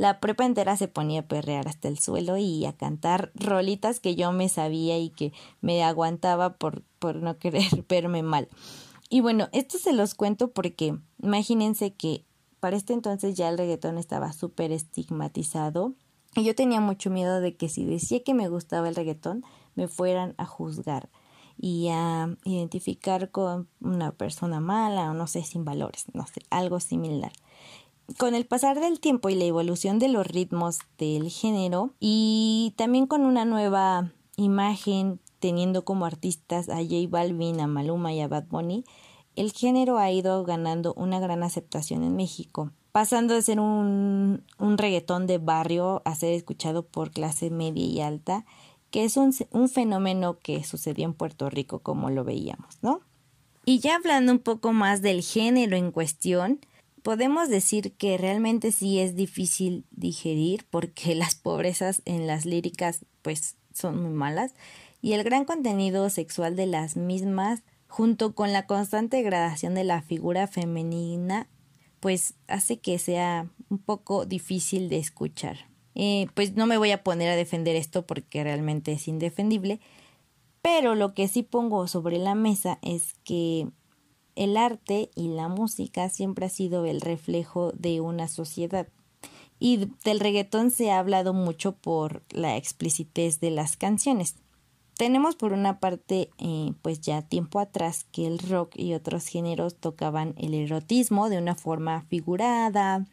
[0.00, 4.16] la prepa entera se ponía a perrear hasta el suelo y a cantar rolitas que
[4.16, 8.48] yo me sabía y que me aguantaba por, por no querer verme mal.
[9.10, 12.24] Y bueno, esto se los cuento porque imagínense que
[12.60, 15.92] para este entonces ya el reggaetón estaba súper estigmatizado
[16.34, 19.86] y yo tenía mucho miedo de que si decía que me gustaba el reggaetón me
[19.86, 21.10] fueran a juzgar
[21.58, 26.80] y a identificar con una persona mala o no sé, sin valores, no sé, algo
[26.80, 27.32] similar
[28.18, 33.06] con el pasar del tiempo y la evolución de los ritmos del género y también
[33.06, 38.46] con una nueva imagen teniendo como artistas a J Balvin, a Maluma y a Bad
[38.48, 38.84] Bunny,
[39.36, 44.78] el género ha ido ganando una gran aceptación en México, pasando de ser un, un
[44.78, 48.44] reggaetón de barrio a ser escuchado por clase media y alta,
[48.90, 53.00] que es un, un fenómeno que sucedió en Puerto Rico como lo veíamos, ¿no?
[53.64, 56.60] Y ya hablando un poco más del género en cuestión,
[57.02, 63.56] podemos decir que realmente sí es difícil digerir porque las pobrezas en las líricas pues
[63.72, 64.54] son muy malas
[65.02, 70.02] y el gran contenido sexual de las mismas junto con la constante degradación de la
[70.02, 71.48] figura femenina
[72.00, 75.68] pues hace que sea un poco difícil de escuchar.
[75.94, 79.80] Eh, pues no me voy a poner a defender esto porque realmente es indefendible,
[80.62, 83.68] pero lo que sí pongo sobre la mesa es que
[84.36, 88.88] el arte y la música siempre ha sido el reflejo de una sociedad.
[89.58, 94.36] Y del reggaetón se ha hablado mucho por la explicitez de las canciones.
[94.96, 99.76] Tenemos por una parte, eh, pues ya tiempo atrás, que el rock y otros géneros
[99.76, 103.06] tocaban el erotismo de una forma figurada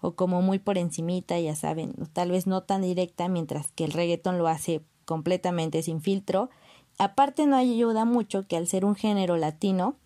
[0.00, 3.92] o como muy por encimita, ya saben, tal vez no tan directa, mientras que el
[3.92, 6.50] reggaetón lo hace completamente sin filtro.
[6.98, 9.96] Aparte no ayuda mucho que al ser un género latino,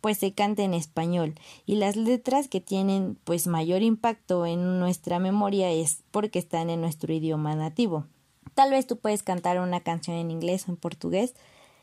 [0.00, 1.34] pues se canta en español
[1.66, 6.80] y las letras que tienen pues mayor impacto en nuestra memoria es porque están en
[6.80, 8.06] nuestro idioma nativo.
[8.54, 11.34] Tal vez tú puedes cantar una canción en inglés o en portugués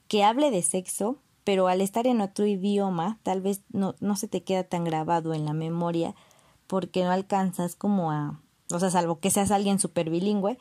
[0.08, 4.28] que hable de sexo, pero al estar en otro idioma tal vez no, no se
[4.28, 6.16] te queda tan grabado en la memoria
[6.68, 10.58] porque no alcanzas como a, o sea, salvo que seas alguien súper bilingüe,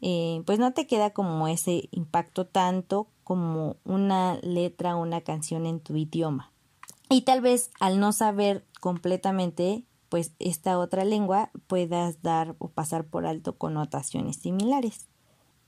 [0.00, 5.66] eh, pues no te queda como ese impacto tanto como una letra o una canción
[5.66, 6.52] en tu idioma.
[7.08, 13.04] Y tal vez al no saber completamente pues esta otra lengua puedas dar o pasar
[13.04, 15.06] por alto connotaciones similares.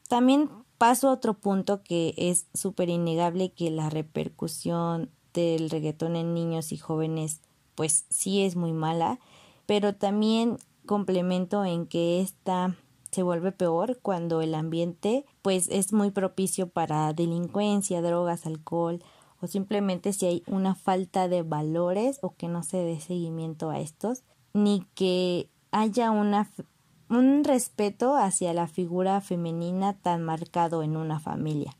[0.09, 6.35] También paso a otro punto que es súper innegable que la repercusión del reggaetón en
[6.35, 7.40] niños y jóvenes
[7.74, 9.20] pues sí es muy mala,
[9.66, 12.76] pero también complemento en que esta
[13.11, 19.03] se vuelve peor cuando el ambiente pues es muy propicio para delincuencia, drogas, alcohol
[19.40, 23.81] o simplemente si hay una falta de valores o que no se dé seguimiento a
[23.81, 24.22] estos,
[24.53, 31.76] ni que haya un respeto hacia la figura femenina tan marcado en una familia.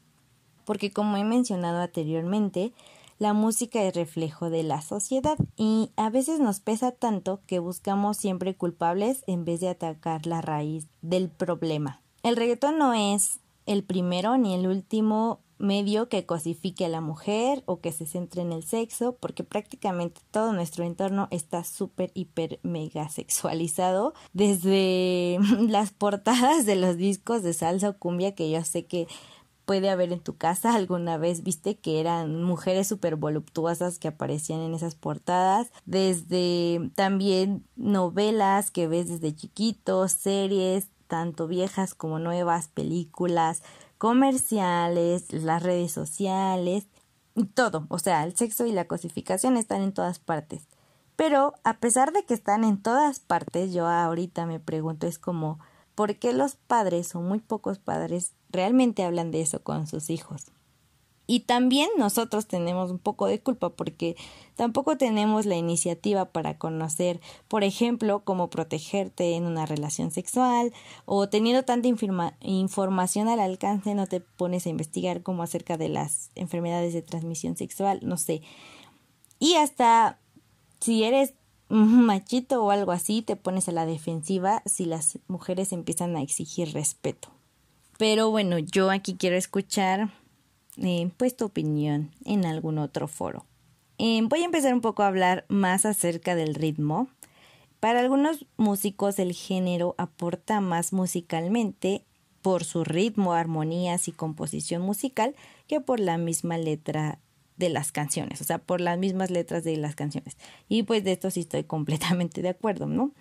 [0.65, 2.73] Porque como he mencionado anteriormente,
[3.19, 8.17] la música es reflejo de la sociedad y a veces nos pesa tanto que buscamos
[8.17, 12.01] siempre culpables en vez de atacar la raíz del problema.
[12.23, 17.63] El reggaetón no es el primero ni el último medio que cosifique a la mujer
[17.67, 22.59] o que se centre en el sexo, porque prácticamente todo nuestro entorno está súper, hiper,
[22.63, 28.87] mega sexualizado, desde las portadas de los discos de salsa o cumbia que yo sé
[28.87, 29.07] que
[29.71, 34.61] puede haber en tu casa alguna vez viste que eran mujeres súper voluptuosas que aparecían
[34.63, 42.69] en esas portadas, desde también novelas que ves desde chiquitos, series, tanto viejas como nuevas,
[42.69, 43.63] películas,
[44.01, 46.87] comerciales, las redes sociales,
[47.53, 47.85] todo.
[47.91, 50.63] O sea, el sexo y la cosificación están en todas partes.
[51.17, 55.59] Pero a pesar de que están en todas partes, yo ahorita me pregunto, es como,
[55.95, 60.51] ¿por qué los padres o muy pocos padres realmente hablan de eso con sus hijos?
[61.31, 64.17] Y también nosotros tenemos un poco de culpa porque
[64.57, 70.73] tampoco tenemos la iniciativa para conocer, por ejemplo, cómo protegerte en una relación sexual
[71.05, 76.33] o teniendo tanta información al alcance no te pones a investigar como acerca de las
[76.35, 78.43] enfermedades de transmisión sexual, no sé.
[79.39, 80.19] Y hasta
[80.81, 81.35] si eres
[81.69, 86.73] machito o algo así, te pones a la defensiva si las mujeres empiezan a exigir
[86.73, 87.29] respeto.
[87.99, 90.11] Pero bueno, yo aquí quiero escuchar
[90.81, 93.47] eh, pues tu opinión en algún otro foro.
[93.99, 97.09] Eh, voy a empezar un poco a hablar más acerca del ritmo.
[97.81, 102.05] Para algunos músicos el género aporta más musicalmente
[102.43, 105.35] por su ritmo, armonías y composición musical
[105.67, 107.21] que por la misma letra
[107.57, 110.39] de las canciones, o sea, por las mismas letras de las canciones.
[110.69, 113.13] Y pues de esto sí estoy completamente de acuerdo, ¿no?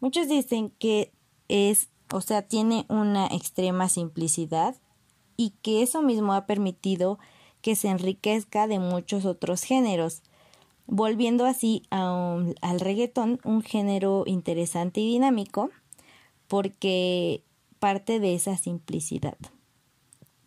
[0.00, 1.12] Muchos dicen que
[1.48, 4.74] es, o sea, tiene una extrema simplicidad
[5.36, 7.18] y que eso mismo ha permitido
[7.60, 10.22] que se enriquezca de muchos otros géneros,
[10.86, 15.70] volviendo así al reggaetón un género interesante y dinámico
[16.48, 17.42] porque
[17.78, 19.36] parte de esa simplicidad.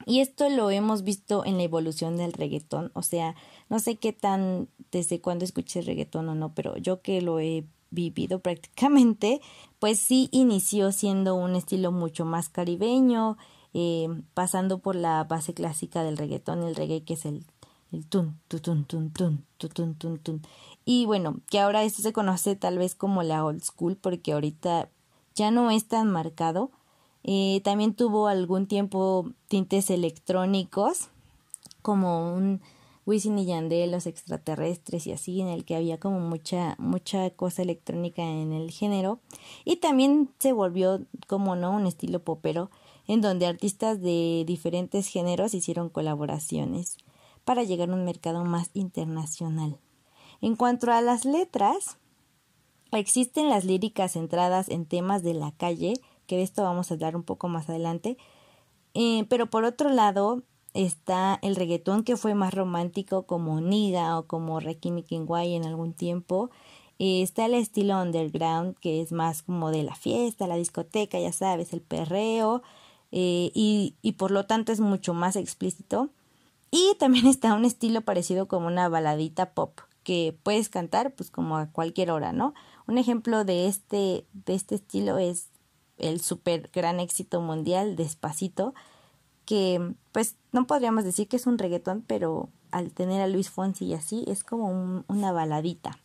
[0.05, 3.35] Y esto lo hemos visto en la evolución del reggaetón, o sea,
[3.69, 7.65] no sé qué tan desde cuándo escuché reggaetón o no, pero yo que lo he
[7.91, 9.41] vivido prácticamente,
[9.77, 13.37] pues sí inició siendo un estilo mucho más caribeño,
[13.73, 17.45] eh, pasando por la base clásica del reggaetón, el reggae que es el,
[17.91, 20.41] el tun, tun, tun, tun, tun, tun, tun.
[20.85, 24.89] Y bueno, que ahora esto se conoce tal vez como la old school porque ahorita
[25.35, 26.71] ya no es tan marcado.
[27.23, 31.09] Eh, también tuvo algún tiempo tintes electrónicos
[31.81, 32.61] como un
[33.05, 37.63] Wisin y Yandel, los extraterrestres y así, en el que había como mucha, mucha cosa
[37.63, 39.19] electrónica en el género.
[39.65, 42.69] Y también se volvió, como no, un estilo popero
[43.09, 46.95] en donde artistas de diferentes géneros hicieron colaboraciones
[47.43, 49.79] para llegar a un mercado más internacional.
[50.41, 51.97] En cuanto a las letras,
[52.91, 55.95] existen las líricas centradas en temas de la calle,
[56.27, 58.15] que de esto vamos a hablar un poco más adelante,
[58.93, 60.43] eh, pero por otro lado
[60.75, 65.93] está el reggaetón que fue más romántico como Niga o como Rakimi Kingway en algún
[65.93, 66.51] tiempo,
[66.99, 71.33] eh, está el estilo underground que es más como de la fiesta, la discoteca, ya
[71.33, 72.61] sabes, el perreo,
[73.11, 76.09] eh, y, por lo tanto es mucho más explícito.
[76.71, 81.57] Y también está un estilo parecido como una baladita pop que puedes cantar pues como
[81.57, 82.53] a cualquier hora, ¿no?
[82.87, 85.49] Un ejemplo de este, de este estilo es
[85.97, 88.73] el super gran éxito mundial Despacito,
[89.45, 93.85] que pues no podríamos decir que es un reggaetón, pero al tener a Luis Fonsi
[93.85, 95.99] y así es como una baladita.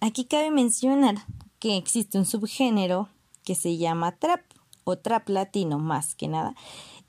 [0.00, 1.16] Aquí cabe mencionar
[1.58, 3.08] que existe un subgénero
[3.44, 4.40] que se llama trap
[4.86, 6.54] o trap latino más que nada,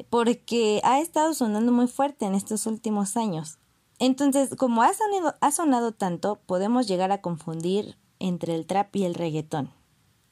[0.09, 3.59] porque ha estado sonando muy fuerte en estos últimos años.
[3.99, 9.03] Entonces, como ha sonado, ha sonado tanto, podemos llegar a confundir entre el trap y
[9.05, 9.71] el reggaetón.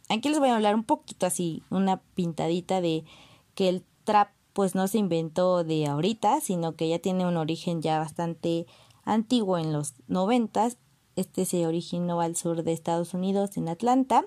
[0.09, 3.05] Aquí les voy a hablar un poquito así, una pintadita de
[3.53, 7.81] que el trap pues no se inventó de ahorita, sino que ya tiene un origen
[7.81, 8.65] ya bastante
[9.03, 10.77] antiguo en los noventas.
[11.15, 14.25] Este se originó al sur de Estados Unidos, en Atlanta,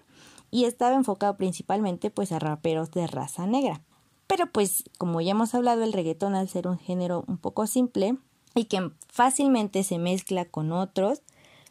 [0.50, 3.82] y estaba enfocado principalmente pues a raperos de raza negra.
[4.26, 8.16] Pero pues como ya hemos hablado el reggaetón al ser un género un poco simple
[8.54, 11.22] y que fácilmente se mezcla con otros,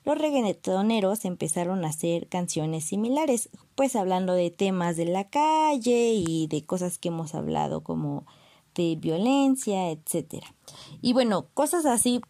[0.04, 6.48] los reggaetoneros empezaron a hacer canciones similares, pues hablando de temas de la calle y
[6.48, 8.26] de cosas que hemos hablado como
[8.74, 10.56] de violencia, etcétera.
[11.02, 12.22] Y bueno, cosas así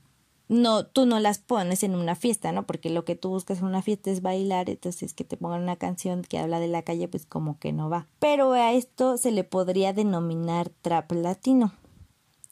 [0.49, 2.65] no, tú no las pones en una fiesta, ¿no?
[2.65, 5.75] Porque lo que tú buscas en una fiesta es bailar, entonces que te pongan una
[5.75, 8.07] canción que habla de la calle, pues como que no va.
[8.19, 11.73] Pero a esto se le podría denominar trap latino.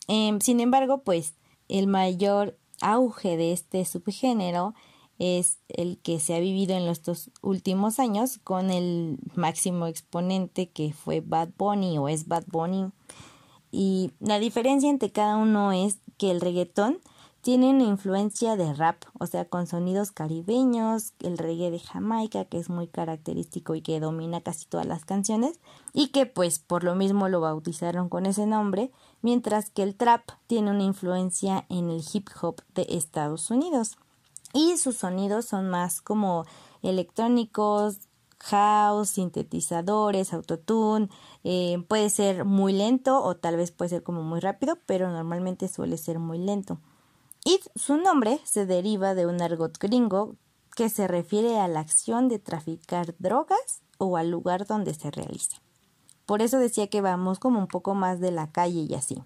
[0.07, 1.35] Em, sin embargo, pues
[1.69, 4.73] el mayor auge de este subgénero
[5.17, 10.69] es el que se ha vivido en los dos últimos años con el máximo exponente
[10.69, 12.91] que fue Bad Bunny o es Bad Bunny.
[13.71, 16.99] Y la diferencia entre cada uno es que el reggaetón
[17.45, 22.57] tiene una influencia de rap, o sea, con sonidos caribeños, el reggae de Jamaica, que
[22.57, 25.59] es muy característico y que domina casi todas las canciones,
[25.93, 28.89] y que pues por lo mismo lo bautizaron con ese nombre,
[29.21, 33.99] mientras que el trap tiene una influencia en el hip hop de Estados Unidos.
[34.51, 36.47] Y sus sonidos son más como
[36.81, 37.99] electrónicos,
[38.39, 41.09] house, sintetizadores, autotune,
[41.43, 45.67] eh, puede ser muy lento o tal vez puede ser como muy rápido, pero normalmente
[45.67, 46.79] suele ser muy lento.
[47.45, 50.35] Y su nombre se deriva de un argot gringo
[50.75, 55.61] que se refiere a la acción de traficar drogas o al lugar donde se realiza.
[56.25, 59.21] Por eso decía que vamos como un poco más de la calle y así.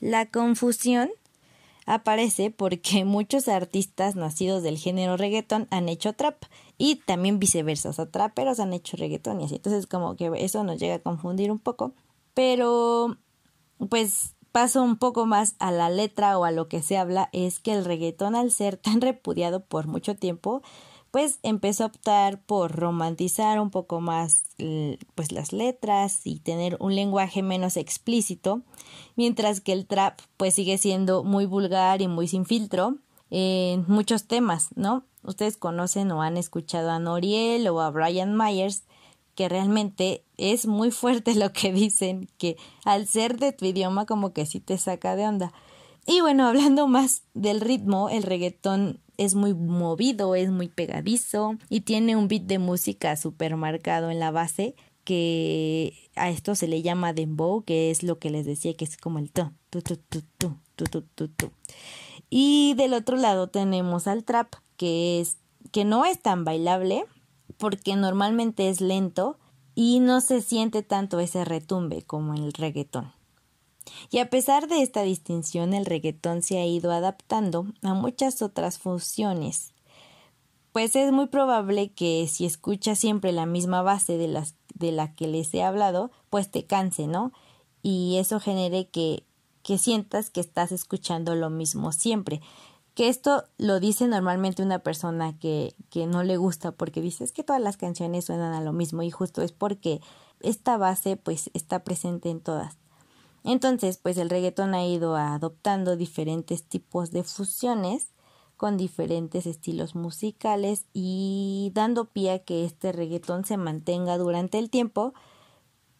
[0.00, 1.10] La confusión
[1.86, 6.44] aparece porque muchos artistas nacidos del género reggaeton han hecho trap
[6.76, 9.56] y también viceversa, o sea, traperos han hecho reggaeton y así.
[9.56, 11.94] Entonces como que eso nos llega a confundir un poco,
[12.32, 13.16] pero
[13.90, 17.60] pues paso un poco más a la letra o a lo que se habla es
[17.60, 20.62] que el reggaetón al ser tan repudiado por mucho tiempo
[21.10, 24.44] pues empezó a optar por romantizar un poco más
[25.14, 28.62] pues las letras y tener un lenguaje menos explícito
[29.16, 32.96] mientras que el trap pues sigue siendo muy vulgar y muy sin filtro
[33.30, 38.82] en muchos temas no ustedes conocen o han escuchado a Noriel o a Brian Myers
[39.38, 44.32] que realmente es muy fuerte lo que dicen, que al ser de tu idioma como
[44.32, 45.52] que sí te saca de onda.
[46.08, 51.82] Y bueno, hablando más del ritmo, el reggaetón es muy movido, es muy pegadizo y
[51.82, 54.74] tiene un beat de música súper marcado en la base
[55.04, 58.96] que a esto se le llama dembow, que es lo que les decía que es
[58.96, 60.22] como el tu, tu, tu, tu,
[60.74, 61.50] tu, tu, tu, tu.
[62.28, 65.36] Y del otro lado tenemos al trap, que es
[65.70, 67.04] que no es tan bailable,
[67.56, 69.38] porque normalmente es lento
[69.74, 73.12] y no se siente tanto ese retumbe como el reggaetón.
[74.10, 78.78] Y a pesar de esta distinción, el reggaetón se ha ido adaptando a muchas otras
[78.78, 79.72] funciones.
[80.72, 85.14] Pues es muy probable que si escuchas siempre la misma base de, las, de la
[85.14, 87.32] que les he hablado, pues te canse, ¿no?
[87.82, 89.24] Y eso genere que,
[89.62, 92.40] que sientas que estás escuchando lo mismo siempre
[92.98, 97.44] que esto lo dice normalmente una persona que, que no le gusta porque dice que
[97.44, 100.00] todas las canciones suenan a lo mismo y justo es porque
[100.40, 102.76] esta base pues está presente en todas.
[103.44, 108.08] Entonces pues el reggaetón ha ido adoptando diferentes tipos de fusiones
[108.56, 114.70] con diferentes estilos musicales y dando pie a que este reggaetón se mantenga durante el
[114.70, 115.14] tiempo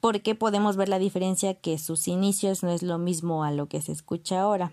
[0.00, 3.82] porque podemos ver la diferencia que sus inicios no es lo mismo a lo que
[3.82, 4.72] se escucha ahora.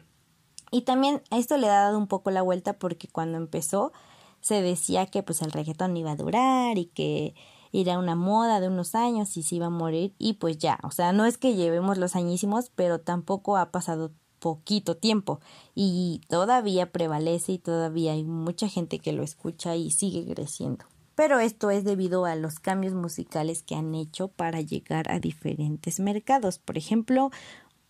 [0.75, 3.93] Y también a esto le ha dado un poco la vuelta porque cuando empezó
[4.41, 7.33] se decía que pues el reggaetón iba a durar y que
[7.71, 10.91] era una moda de unos años y se iba a morir y pues ya, o
[10.91, 15.39] sea, no es que llevemos los añísimos, pero tampoco ha pasado poquito tiempo
[15.75, 20.83] y todavía prevalece y todavía hay mucha gente que lo escucha y sigue creciendo.
[21.15, 26.01] Pero esto es debido a los cambios musicales que han hecho para llegar a diferentes
[26.01, 26.59] mercados.
[26.59, 27.31] Por ejemplo,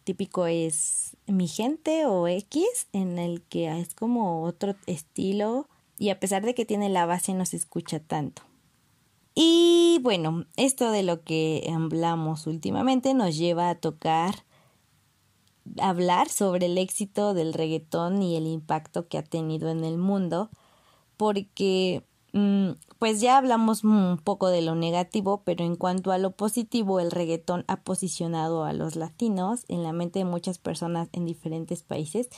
[0.06, 6.20] típico es Mi Gente o X, en el que es como otro estilo y a
[6.20, 8.44] pesar de que tiene la base no se escucha tanto.
[9.34, 14.46] Y bueno, esto de lo que hablamos últimamente nos lleva a tocar
[15.82, 20.50] hablar sobre el éxito del reggaetón y el impacto que ha tenido en el mundo,
[21.18, 22.04] porque
[23.00, 27.12] pues ya hablamos un poco de lo negativo, pero en cuanto a lo positivo, el
[27.12, 32.30] reggaetón ha posicionado a los latinos en la mente de muchas personas en diferentes países.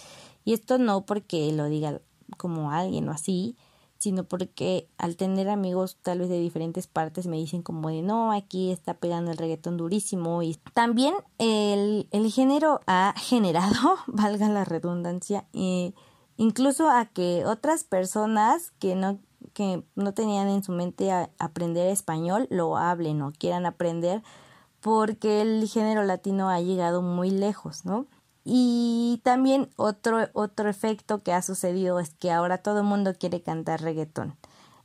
[0.45, 2.01] Y esto no porque lo diga
[2.37, 3.55] como alguien o así,
[3.97, 8.31] sino porque al tener amigos tal vez de diferentes partes me dicen como de no,
[8.31, 14.65] aquí está pegando el reggaetón durísimo y también el, el género ha generado, valga la
[14.65, 15.93] redundancia, eh,
[16.37, 19.19] incluso a que otras personas que no
[19.53, 24.23] que no tenían en su mente aprender español lo hablen o quieran aprender
[24.81, 28.05] porque el género latino ha llegado muy lejos, ¿no?
[28.43, 33.41] Y también otro, otro efecto que ha sucedido es que ahora todo el mundo quiere
[33.41, 34.37] cantar reggaetón.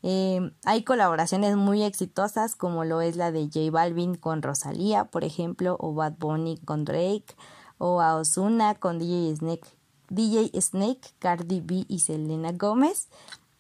[0.03, 5.23] Eh, hay colaboraciones muy exitosas como lo es la de J Balvin con Rosalía, por
[5.23, 7.37] ejemplo, o Bad Bunny con Drake,
[7.79, 9.69] o a Ozuna con DJ Snake
[10.13, 13.09] DJ Snake, Cardi B y Selena Gómez.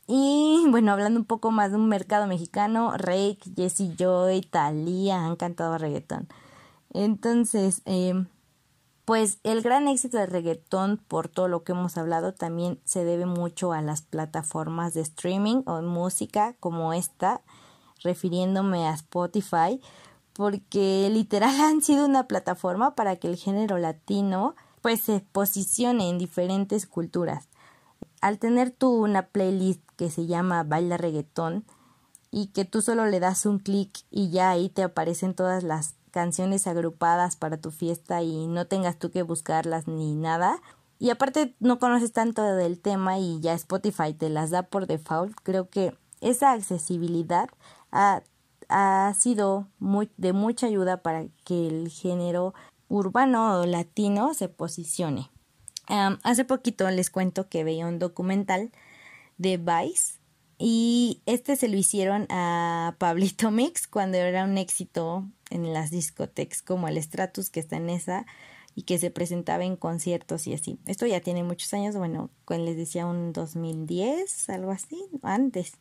[0.06, 5.36] Y bueno, hablando un poco más de un mercado mexicano, Rake, Jessie Joy, Thalía han
[5.36, 6.28] cantado reggaetón.
[6.92, 8.26] Entonces, eh,
[9.04, 13.26] pues el gran éxito del reggaetón, por todo lo que hemos hablado, también se debe
[13.26, 17.40] mucho a las plataformas de streaming o música como esta,
[18.02, 19.80] refiriéndome a Spotify,
[20.32, 26.18] porque literal han sido una plataforma para que el género latino pues se posicione en
[26.18, 27.48] diferentes culturas.
[28.22, 31.64] Al tener tú una playlist que se llama Baila Reggaetón
[32.30, 35.96] y que tú solo le das un clic y ya ahí te aparecen todas las
[36.12, 40.62] canciones agrupadas para tu fiesta y no tengas tú que buscarlas ni nada.
[41.00, 45.36] Y aparte no conoces tanto del tema y ya Spotify te las da por default.
[45.42, 47.48] Creo que esa accesibilidad
[47.90, 48.22] ha,
[48.68, 52.54] ha sido muy, de mucha ayuda para que el género
[52.86, 55.31] urbano o latino se posicione.
[55.86, 58.70] Hace poquito les cuento que veía un documental
[59.38, 60.14] de Vice
[60.58, 66.62] y este se lo hicieron a Pablito Mix cuando era un éxito en las discotecas
[66.62, 68.26] como el Stratus que está en esa
[68.74, 70.78] y que se presentaba en conciertos y así.
[70.86, 75.74] Esto ya tiene muchos años, bueno, les decía un 2010, algo así, antes.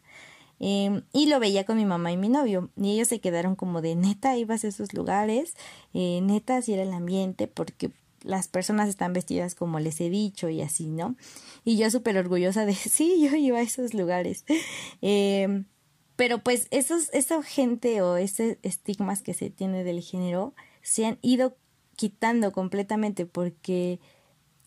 [0.60, 2.70] Em, y lo veía con mi mamá y mi novio.
[2.76, 5.56] Y ellos se quedaron como de neta, ibas a esos lugares,
[5.94, 7.92] eh, neta, así era el ambiente, porque
[8.24, 11.16] las personas están vestidas como les he dicho y así, ¿no?
[11.64, 14.46] Y yo súper orgullosa de, sí, yo iba a esos lugares.
[15.02, 15.66] Em,
[16.16, 20.54] pero pues esos, esa gente o esos estigmas que se tiene del género
[20.84, 21.58] se han ido
[21.96, 24.00] quitando completamente porque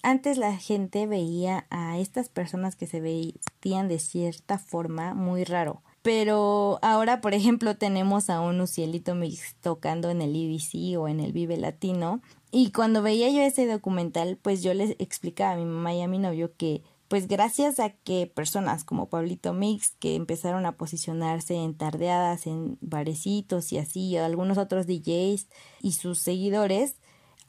[0.03, 5.83] antes la gente veía a estas personas que se vestían de cierta forma muy raro.
[6.03, 11.21] Pero ahora, por ejemplo, tenemos a un Ucielito Mix tocando en el IBC o en
[11.21, 12.21] el Vive Latino
[12.57, 16.07] y cuando veía yo ese documental, pues yo les explicaba a mi mamá y a
[16.07, 21.57] mi novio que pues gracias a que personas como Pablito Mix que empezaron a posicionarse
[21.57, 25.49] en tardeadas, en barecitos y así, algunos otros DJs
[25.83, 26.95] y sus seguidores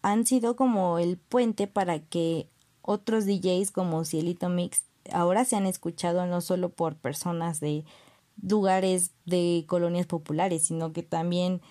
[0.01, 2.49] han sido como el puente para que
[2.81, 7.85] otros DJs como Cielito Mix ahora se han escuchado no solo por personas de
[8.41, 11.61] lugares de colonias populares, sino que también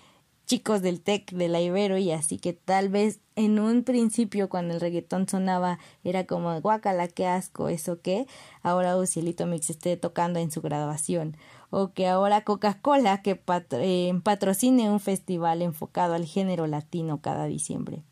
[0.45, 4.73] chicos del tech de la Ibero y así que tal vez en un principio cuando
[4.73, 8.27] el reggaetón sonaba era como guacala qué asco eso que
[8.61, 11.35] ahora Ucielito Mix esté tocando en su graduación.
[11.71, 13.41] O que ahora Coca-Cola que
[13.71, 18.03] eh, patrocine un festival enfocado al género latino cada diciembre.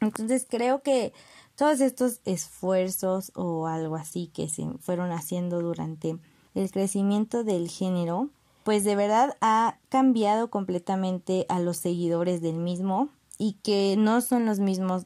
[0.00, 1.12] Entonces creo que
[1.54, 6.16] todos estos esfuerzos o algo así que se fueron haciendo durante
[6.54, 8.30] el crecimiento del género
[8.64, 14.46] pues de verdad ha cambiado completamente a los seguidores del mismo y que no son
[14.46, 15.04] los mismos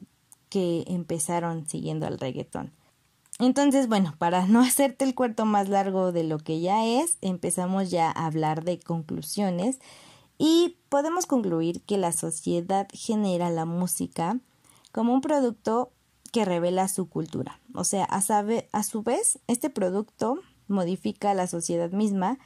[0.49, 2.71] que empezaron siguiendo al reggaetón.
[3.37, 7.91] Entonces, bueno, para no hacerte el cuarto más largo de lo que ya es, empezamos
[7.91, 9.79] ya a hablar de conclusiones
[10.37, 14.39] y podemos concluir que la sociedad genera la música
[14.93, 15.91] como un producto
[16.31, 17.59] que revela su cultura.
[17.73, 18.21] O sea, a,
[18.71, 22.39] a su vez, este producto modifica la sociedad misma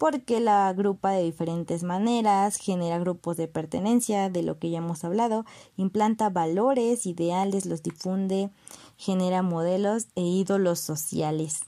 [0.00, 5.04] porque la agrupa de diferentes maneras, genera grupos de pertenencia, de lo que ya hemos
[5.04, 5.44] hablado,
[5.76, 8.48] implanta valores, ideales, los difunde,
[8.96, 11.60] genera modelos e ídolos sociales,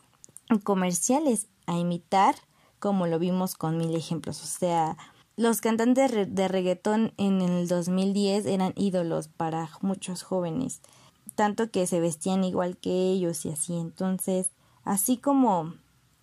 [0.64, 2.34] comerciales a imitar,
[2.78, 4.42] como lo vimos con mil ejemplos.
[4.42, 4.96] O sea,
[5.36, 10.80] los cantantes de reggaetón en el 2010 eran ídolos para muchos jóvenes,
[11.34, 13.74] tanto que se vestían igual que ellos y así.
[13.74, 14.52] Entonces,
[14.84, 15.74] así como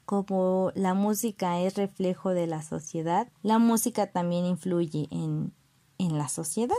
[0.10, 5.54] como la música es reflejo de la sociedad, la música también influye en,
[6.00, 6.74] en la sociedad.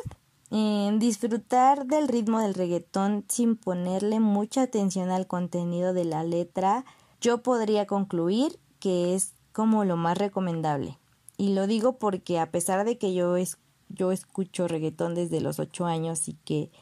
[0.50, 6.84] En disfrutar del ritmo del reggaetón sin ponerle mucha atención al contenido de la letra,
[7.20, 10.98] yo podría concluir que es como lo más recomendable.
[11.36, 13.58] Y lo digo porque a pesar de que yo, es,
[13.90, 16.72] yo escucho reggaetón desde los ocho años y que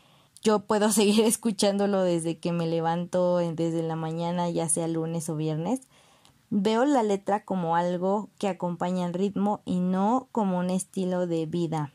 [0.43, 5.37] yo puedo seguir escuchándolo desde que me levanto desde la mañana, ya sea lunes o
[5.37, 5.83] viernes,
[6.51, 11.47] Veo la letra como algo que acompaña el ritmo y no como un estilo de
[11.47, 11.93] vida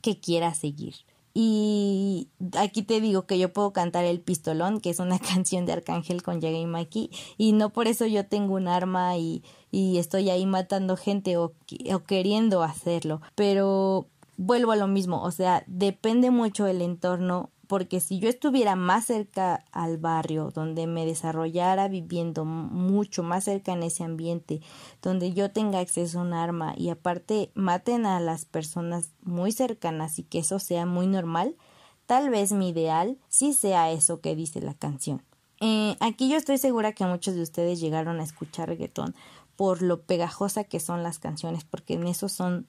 [0.00, 0.94] que quiera seguir.
[1.34, 2.28] Y
[2.58, 6.22] aquí te digo que yo puedo cantar El Pistolón, que es una canción de Arcángel
[6.22, 10.30] con Yaga y Maki, y no por eso yo tengo un arma y, y estoy
[10.30, 11.52] ahí matando gente o,
[11.92, 13.22] o queriendo hacerlo.
[13.34, 18.76] Pero vuelvo a lo mismo, o sea, depende mucho el entorno porque si yo estuviera
[18.76, 24.60] más cerca al barrio, donde me desarrollara viviendo mucho más cerca en ese ambiente,
[25.00, 30.18] donde yo tenga acceso a un arma y aparte maten a las personas muy cercanas
[30.18, 31.56] y que eso sea muy normal,
[32.04, 35.22] tal vez mi ideal sí sea eso que dice la canción.
[35.62, 39.14] Eh, aquí yo estoy segura que muchos de ustedes llegaron a escuchar reggaetón
[39.56, 42.66] por lo pegajosa que son las canciones, porque en eso son,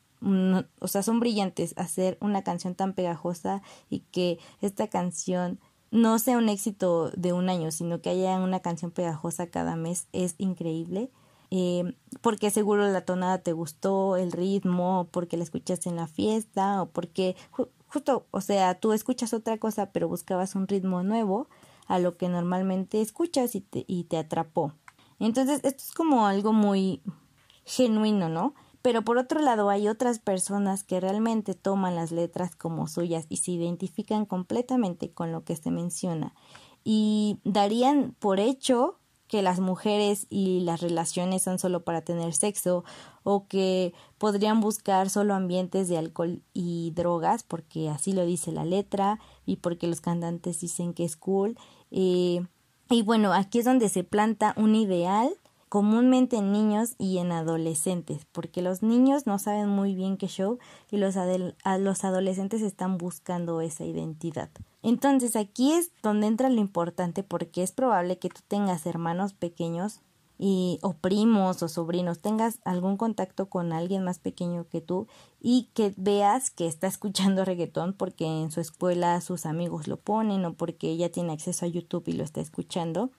[0.79, 5.59] o sea, son brillantes hacer una canción tan pegajosa y que esta canción
[5.91, 10.07] no sea un éxito de un año, sino que haya una canción pegajosa cada mes,
[10.11, 11.11] es increíble.
[11.51, 16.81] Eh, porque seguro la tonada te gustó, el ritmo, porque la escuchaste en la fiesta,
[16.81, 17.35] o porque
[17.85, 21.47] justo, o sea, tú escuchas otra cosa, pero buscabas un ritmo nuevo
[21.85, 24.73] a lo que normalmente escuchas y te, y te atrapó.
[25.19, 27.03] Entonces, esto es como algo muy
[27.65, 28.55] genuino, ¿no?
[28.83, 33.37] Pero por otro lado, hay otras personas que realmente toman las letras como suyas y
[33.37, 36.35] se identifican completamente con lo que se menciona
[36.83, 42.83] y darían por hecho que las mujeres y las relaciones son solo para tener sexo
[43.23, 48.65] o que podrían buscar solo ambientes de alcohol y drogas porque así lo dice la
[48.65, 51.57] letra y porque los cantantes dicen que es cool.
[51.89, 52.45] Eh,
[52.89, 55.31] y bueno, aquí es donde se planta un ideal
[55.73, 60.59] comúnmente en niños y en adolescentes, porque los niños no saben muy bien qué show
[60.91, 61.15] y los,
[61.79, 64.51] los adolescentes están buscando esa identidad.
[64.83, 70.01] Entonces aquí es donde entra lo importante porque es probable que tú tengas hermanos pequeños
[70.37, 75.07] y, o primos o sobrinos, tengas algún contacto con alguien más pequeño que tú
[75.41, 80.45] y que veas que está escuchando reggaetón porque en su escuela sus amigos lo ponen
[80.45, 83.09] o porque ella tiene acceso a YouTube y lo está escuchando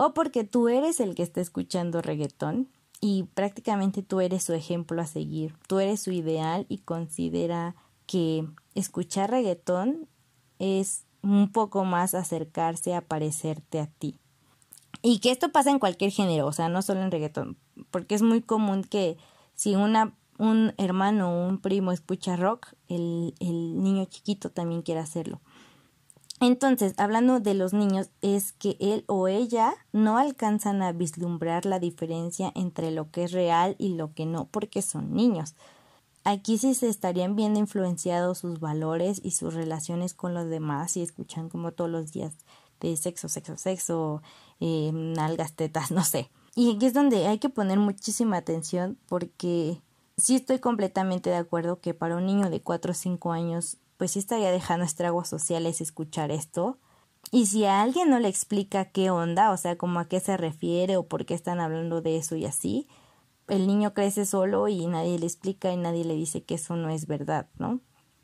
[0.00, 2.68] o porque tú eres el que está escuchando reggaetón
[3.00, 7.74] y prácticamente tú eres su ejemplo a seguir, tú eres su ideal y considera
[8.06, 8.46] que
[8.76, 10.08] escuchar reggaetón
[10.60, 14.14] es un poco más acercarse a parecerte a ti.
[15.02, 17.58] Y que esto pasa en cualquier género, o sea, no solo en reggaetón,
[17.90, 19.16] porque es muy común que
[19.54, 25.00] si una, un hermano o un primo escucha rock, el, el niño chiquito también quiere
[25.00, 25.40] hacerlo.
[26.40, 31.80] Entonces, hablando de los niños, es que él o ella no alcanzan a vislumbrar la
[31.80, 35.56] diferencia entre lo que es real y lo que no, porque son niños.
[36.22, 41.02] Aquí sí se estarían viendo influenciados sus valores y sus relaciones con los demás y
[41.02, 42.34] escuchan como todos los días
[42.80, 44.22] de sexo, sexo, sexo,
[44.60, 46.30] eh, nalgas, tetas, no sé.
[46.54, 49.80] Y aquí es donde hay que poner muchísima atención porque
[50.18, 54.12] sí estoy completamente de acuerdo que para un niño de 4 o 5 años pues
[54.12, 56.78] sí estaría dejando estragos sociales escuchar esto.
[57.32, 60.36] Y si a alguien no le explica qué onda, o sea, como a qué se
[60.36, 62.88] refiere o por qué están hablando de eso y así,
[63.48, 66.90] el niño crece solo y nadie le explica y nadie le dice que eso no
[66.90, 67.80] es verdad, ¿no?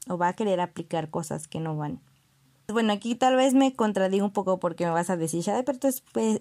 [0.08, 2.00] O va a querer aplicar cosas que no van.
[2.66, 5.78] Bueno, aquí tal vez me contradigo un poco porque me vas a decir, ya pero
[5.78, 5.88] tú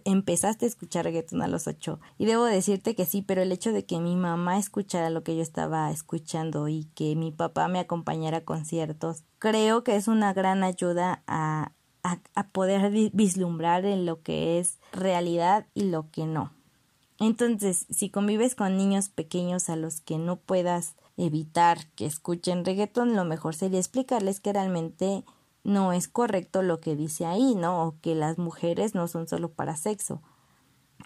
[0.06, 2.00] empezaste a escuchar reggaeton a los ocho.
[2.18, 5.36] Y debo decirte que sí, pero el hecho de que mi mamá escuchara lo que
[5.36, 10.34] yo estaba escuchando y que mi papá me acompañara a conciertos, creo que es una
[10.34, 16.26] gran ayuda a, a, a poder vislumbrar en lo que es realidad y lo que
[16.26, 16.54] no.
[17.20, 23.14] Entonces, si convives con niños pequeños a los que no puedas evitar que escuchen reggaeton,
[23.16, 25.24] lo mejor sería explicarles que realmente
[25.64, 27.84] no es correcto lo que dice ahí, ¿no?
[27.84, 30.22] O que las mujeres no son solo para sexo.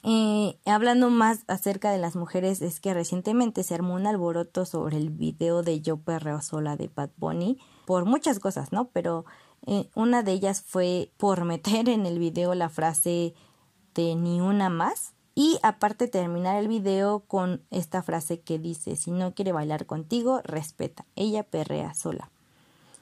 [0.04, 4.98] Eh, hablando más acerca de las mujeres, es que recientemente se armó un alboroto sobre
[4.98, 8.90] el video de Yo Perreo Sola de Bad Bunny por muchas cosas, ¿no?
[8.90, 9.26] Pero
[9.66, 13.34] eh, una de ellas fue por meter en el video la frase
[13.96, 19.12] de ni una más y aparte terminar el video con esta frase que dice si
[19.12, 22.32] no quiere bailar contigo, respeta, ella perrea sola.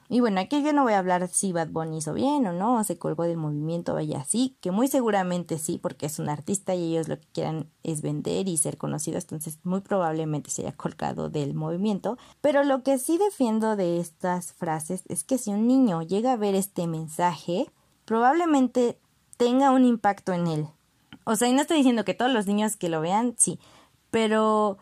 [0.07, 2.77] Y bueno, aquí yo no voy a hablar si Bad Bunny hizo bien o no,
[2.77, 6.75] o se colgó del movimiento, vaya así, que muy seguramente sí, porque es un artista
[6.75, 10.73] y ellos lo que quieran es vender y ser conocidos, entonces muy probablemente se haya
[10.73, 12.17] colgado del movimiento.
[12.41, 16.37] Pero lo que sí defiendo de estas frases es que si un niño llega a
[16.37, 17.71] ver este mensaje,
[18.05, 18.99] probablemente
[19.37, 20.67] tenga un impacto en él.
[21.23, 23.59] O sea, y no estoy diciendo que todos los niños que lo vean, sí,
[24.11, 24.77] pero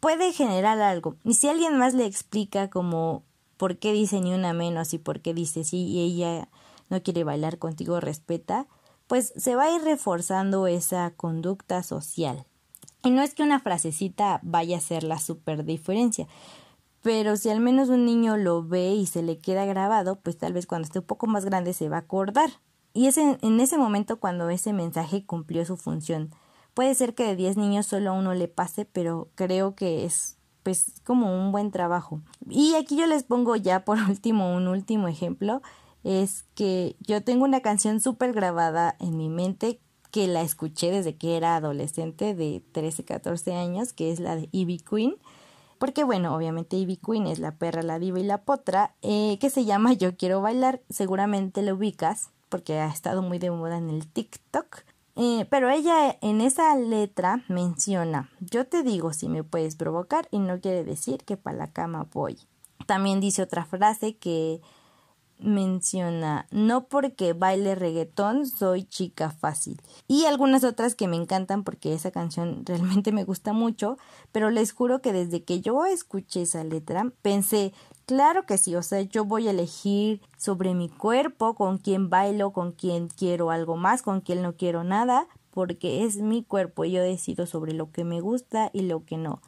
[0.00, 1.16] puede generar algo.
[1.24, 3.24] Y si alguien más le explica como
[3.60, 6.48] por qué dice ni una menos y por qué dice sí y ella
[6.88, 8.66] no quiere bailar contigo, respeta,
[9.06, 12.46] pues se va a ir reforzando esa conducta social.
[13.04, 16.26] Y no es que una frasecita vaya a ser la super diferencia,
[17.02, 20.54] pero si al menos un niño lo ve y se le queda grabado, pues tal
[20.54, 22.48] vez cuando esté un poco más grande se va a acordar.
[22.94, 26.30] Y es en, en ese momento cuando ese mensaje cumplió su función.
[26.72, 30.38] Puede ser que de 10 niños solo a uno le pase, pero creo que es
[30.62, 32.20] pues como un buen trabajo.
[32.48, 35.62] Y aquí yo les pongo ya por último un último ejemplo,
[36.04, 39.80] es que yo tengo una canción súper grabada en mi mente
[40.10, 44.48] que la escuché desde que era adolescente de 13, 14 años, que es la de
[44.52, 45.16] Ivy Queen.
[45.78, 49.50] Porque bueno, obviamente Ivy Queen es la perra, la diva y la potra, eh, que
[49.50, 52.30] se llama Yo quiero bailar, seguramente lo ubicas.
[52.48, 54.82] porque ha estado muy de moda en el TikTok.
[55.16, 60.38] Eh, pero ella en esa letra menciona, yo te digo si me puedes provocar y
[60.38, 62.38] no quiere decir que para la cama voy.
[62.86, 64.60] También dice otra frase que
[65.42, 69.80] menciona, no porque baile reggaetón soy chica fácil.
[70.08, 73.98] Y algunas otras que me encantan porque esa canción realmente me gusta mucho,
[74.32, 77.72] pero les juro que desde que yo escuché esa letra pensé,
[78.06, 82.52] claro que sí, o sea, yo voy a elegir sobre mi cuerpo, con quién bailo,
[82.52, 86.92] con quién quiero algo más, con quién no quiero nada, porque es mi cuerpo y
[86.92, 89.40] yo decido sobre lo que me gusta y lo que no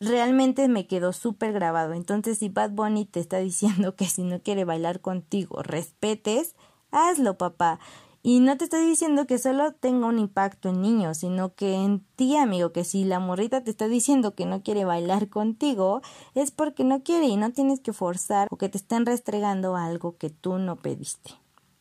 [0.00, 1.92] realmente me quedó súper grabado.
[1.92, 6.54] Entonces, si Bad Bunny te está diciendo que si no quiere bailar contigo, respetes,
[6.90, 7.80] hazlo, papá.
[8.22, 12.04] Y no te estoy diciendo que solo tenga un impacto en niños, sino que en
[12.16, 16.02] ti, amigo, que si la morrita te está diciendo que no quiere bailar contigo,
[16.34, 20.16] es porque no quiere y no tienes que forzar o que te estén restregando algo
[20.18, 21.30] que tú no pediste.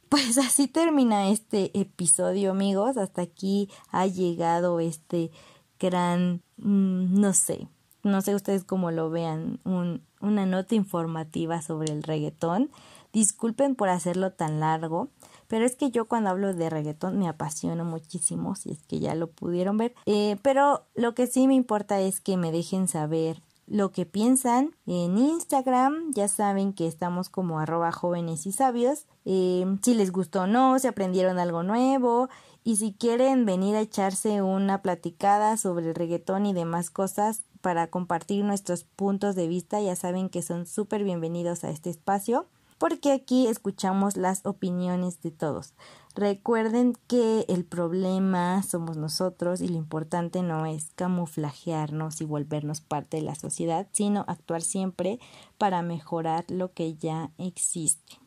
[0.09, 2.97] Pues así termina este episodio, amigos.
[2.97, 5.32] Hasta aquí ha llegado este
[5.80, 7.68] gran, mm, no sé,
[8.03, 12.69] no sé ustedes cómo lo vean, una nota informativa sobre el reggaetón.
[13.13, 15.09] Disculpen por hacerlo tan largo,
[15.47, 19.15] pero es que yo cuando hablo de reggaetón me apasiono muchísimo, si es que ya
[19.15, 19.95] lo pudieron ver.
[20.05, 24.75] Eh, pero lo que sí me importa es que me dejen saber lo que piensan
[24.85, 26.11] en Instagram.
[26.13, 29.05] Ya saben que estamos como arroba jóvenes y sabios.
[29.25, 32.29] Eh, si les gustó o no, si aprendieron algo nuevo.
[32.63, 37.88] Y si quieren venir a echarse una platicada sobre el reggaetón y demás cosas, para
[37.88, 39.82] compartir nuestros puntos de vista.
[39.82, 42.47] Ya saben que son súper bienvenidos a este espacio
[42.78, 45.74] porque aquí escuchamos las opiniones de todos.
[46.16, 53.18] Recuerden que el problema somos nosotros y lo importante no es camuflajearnos y volvernos parte
[53.18, 55.20] de la sociedad, sino actuar siempre
[55.58, 58.20] para mejorar lo que ya existe.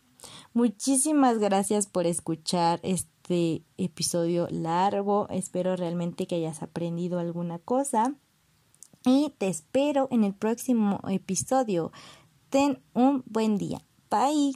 [0.53, 5.27] Muchísimas gracias por escuchar este episodio largo.
[5.31, 8.15] Espero realmente que hayas aprendido alguna cosa
[9.05, 11.93] y te espero en el próximo episodio.
[12.51, 13.81] Ten un buen día.
[14.11, 14.55] Bye.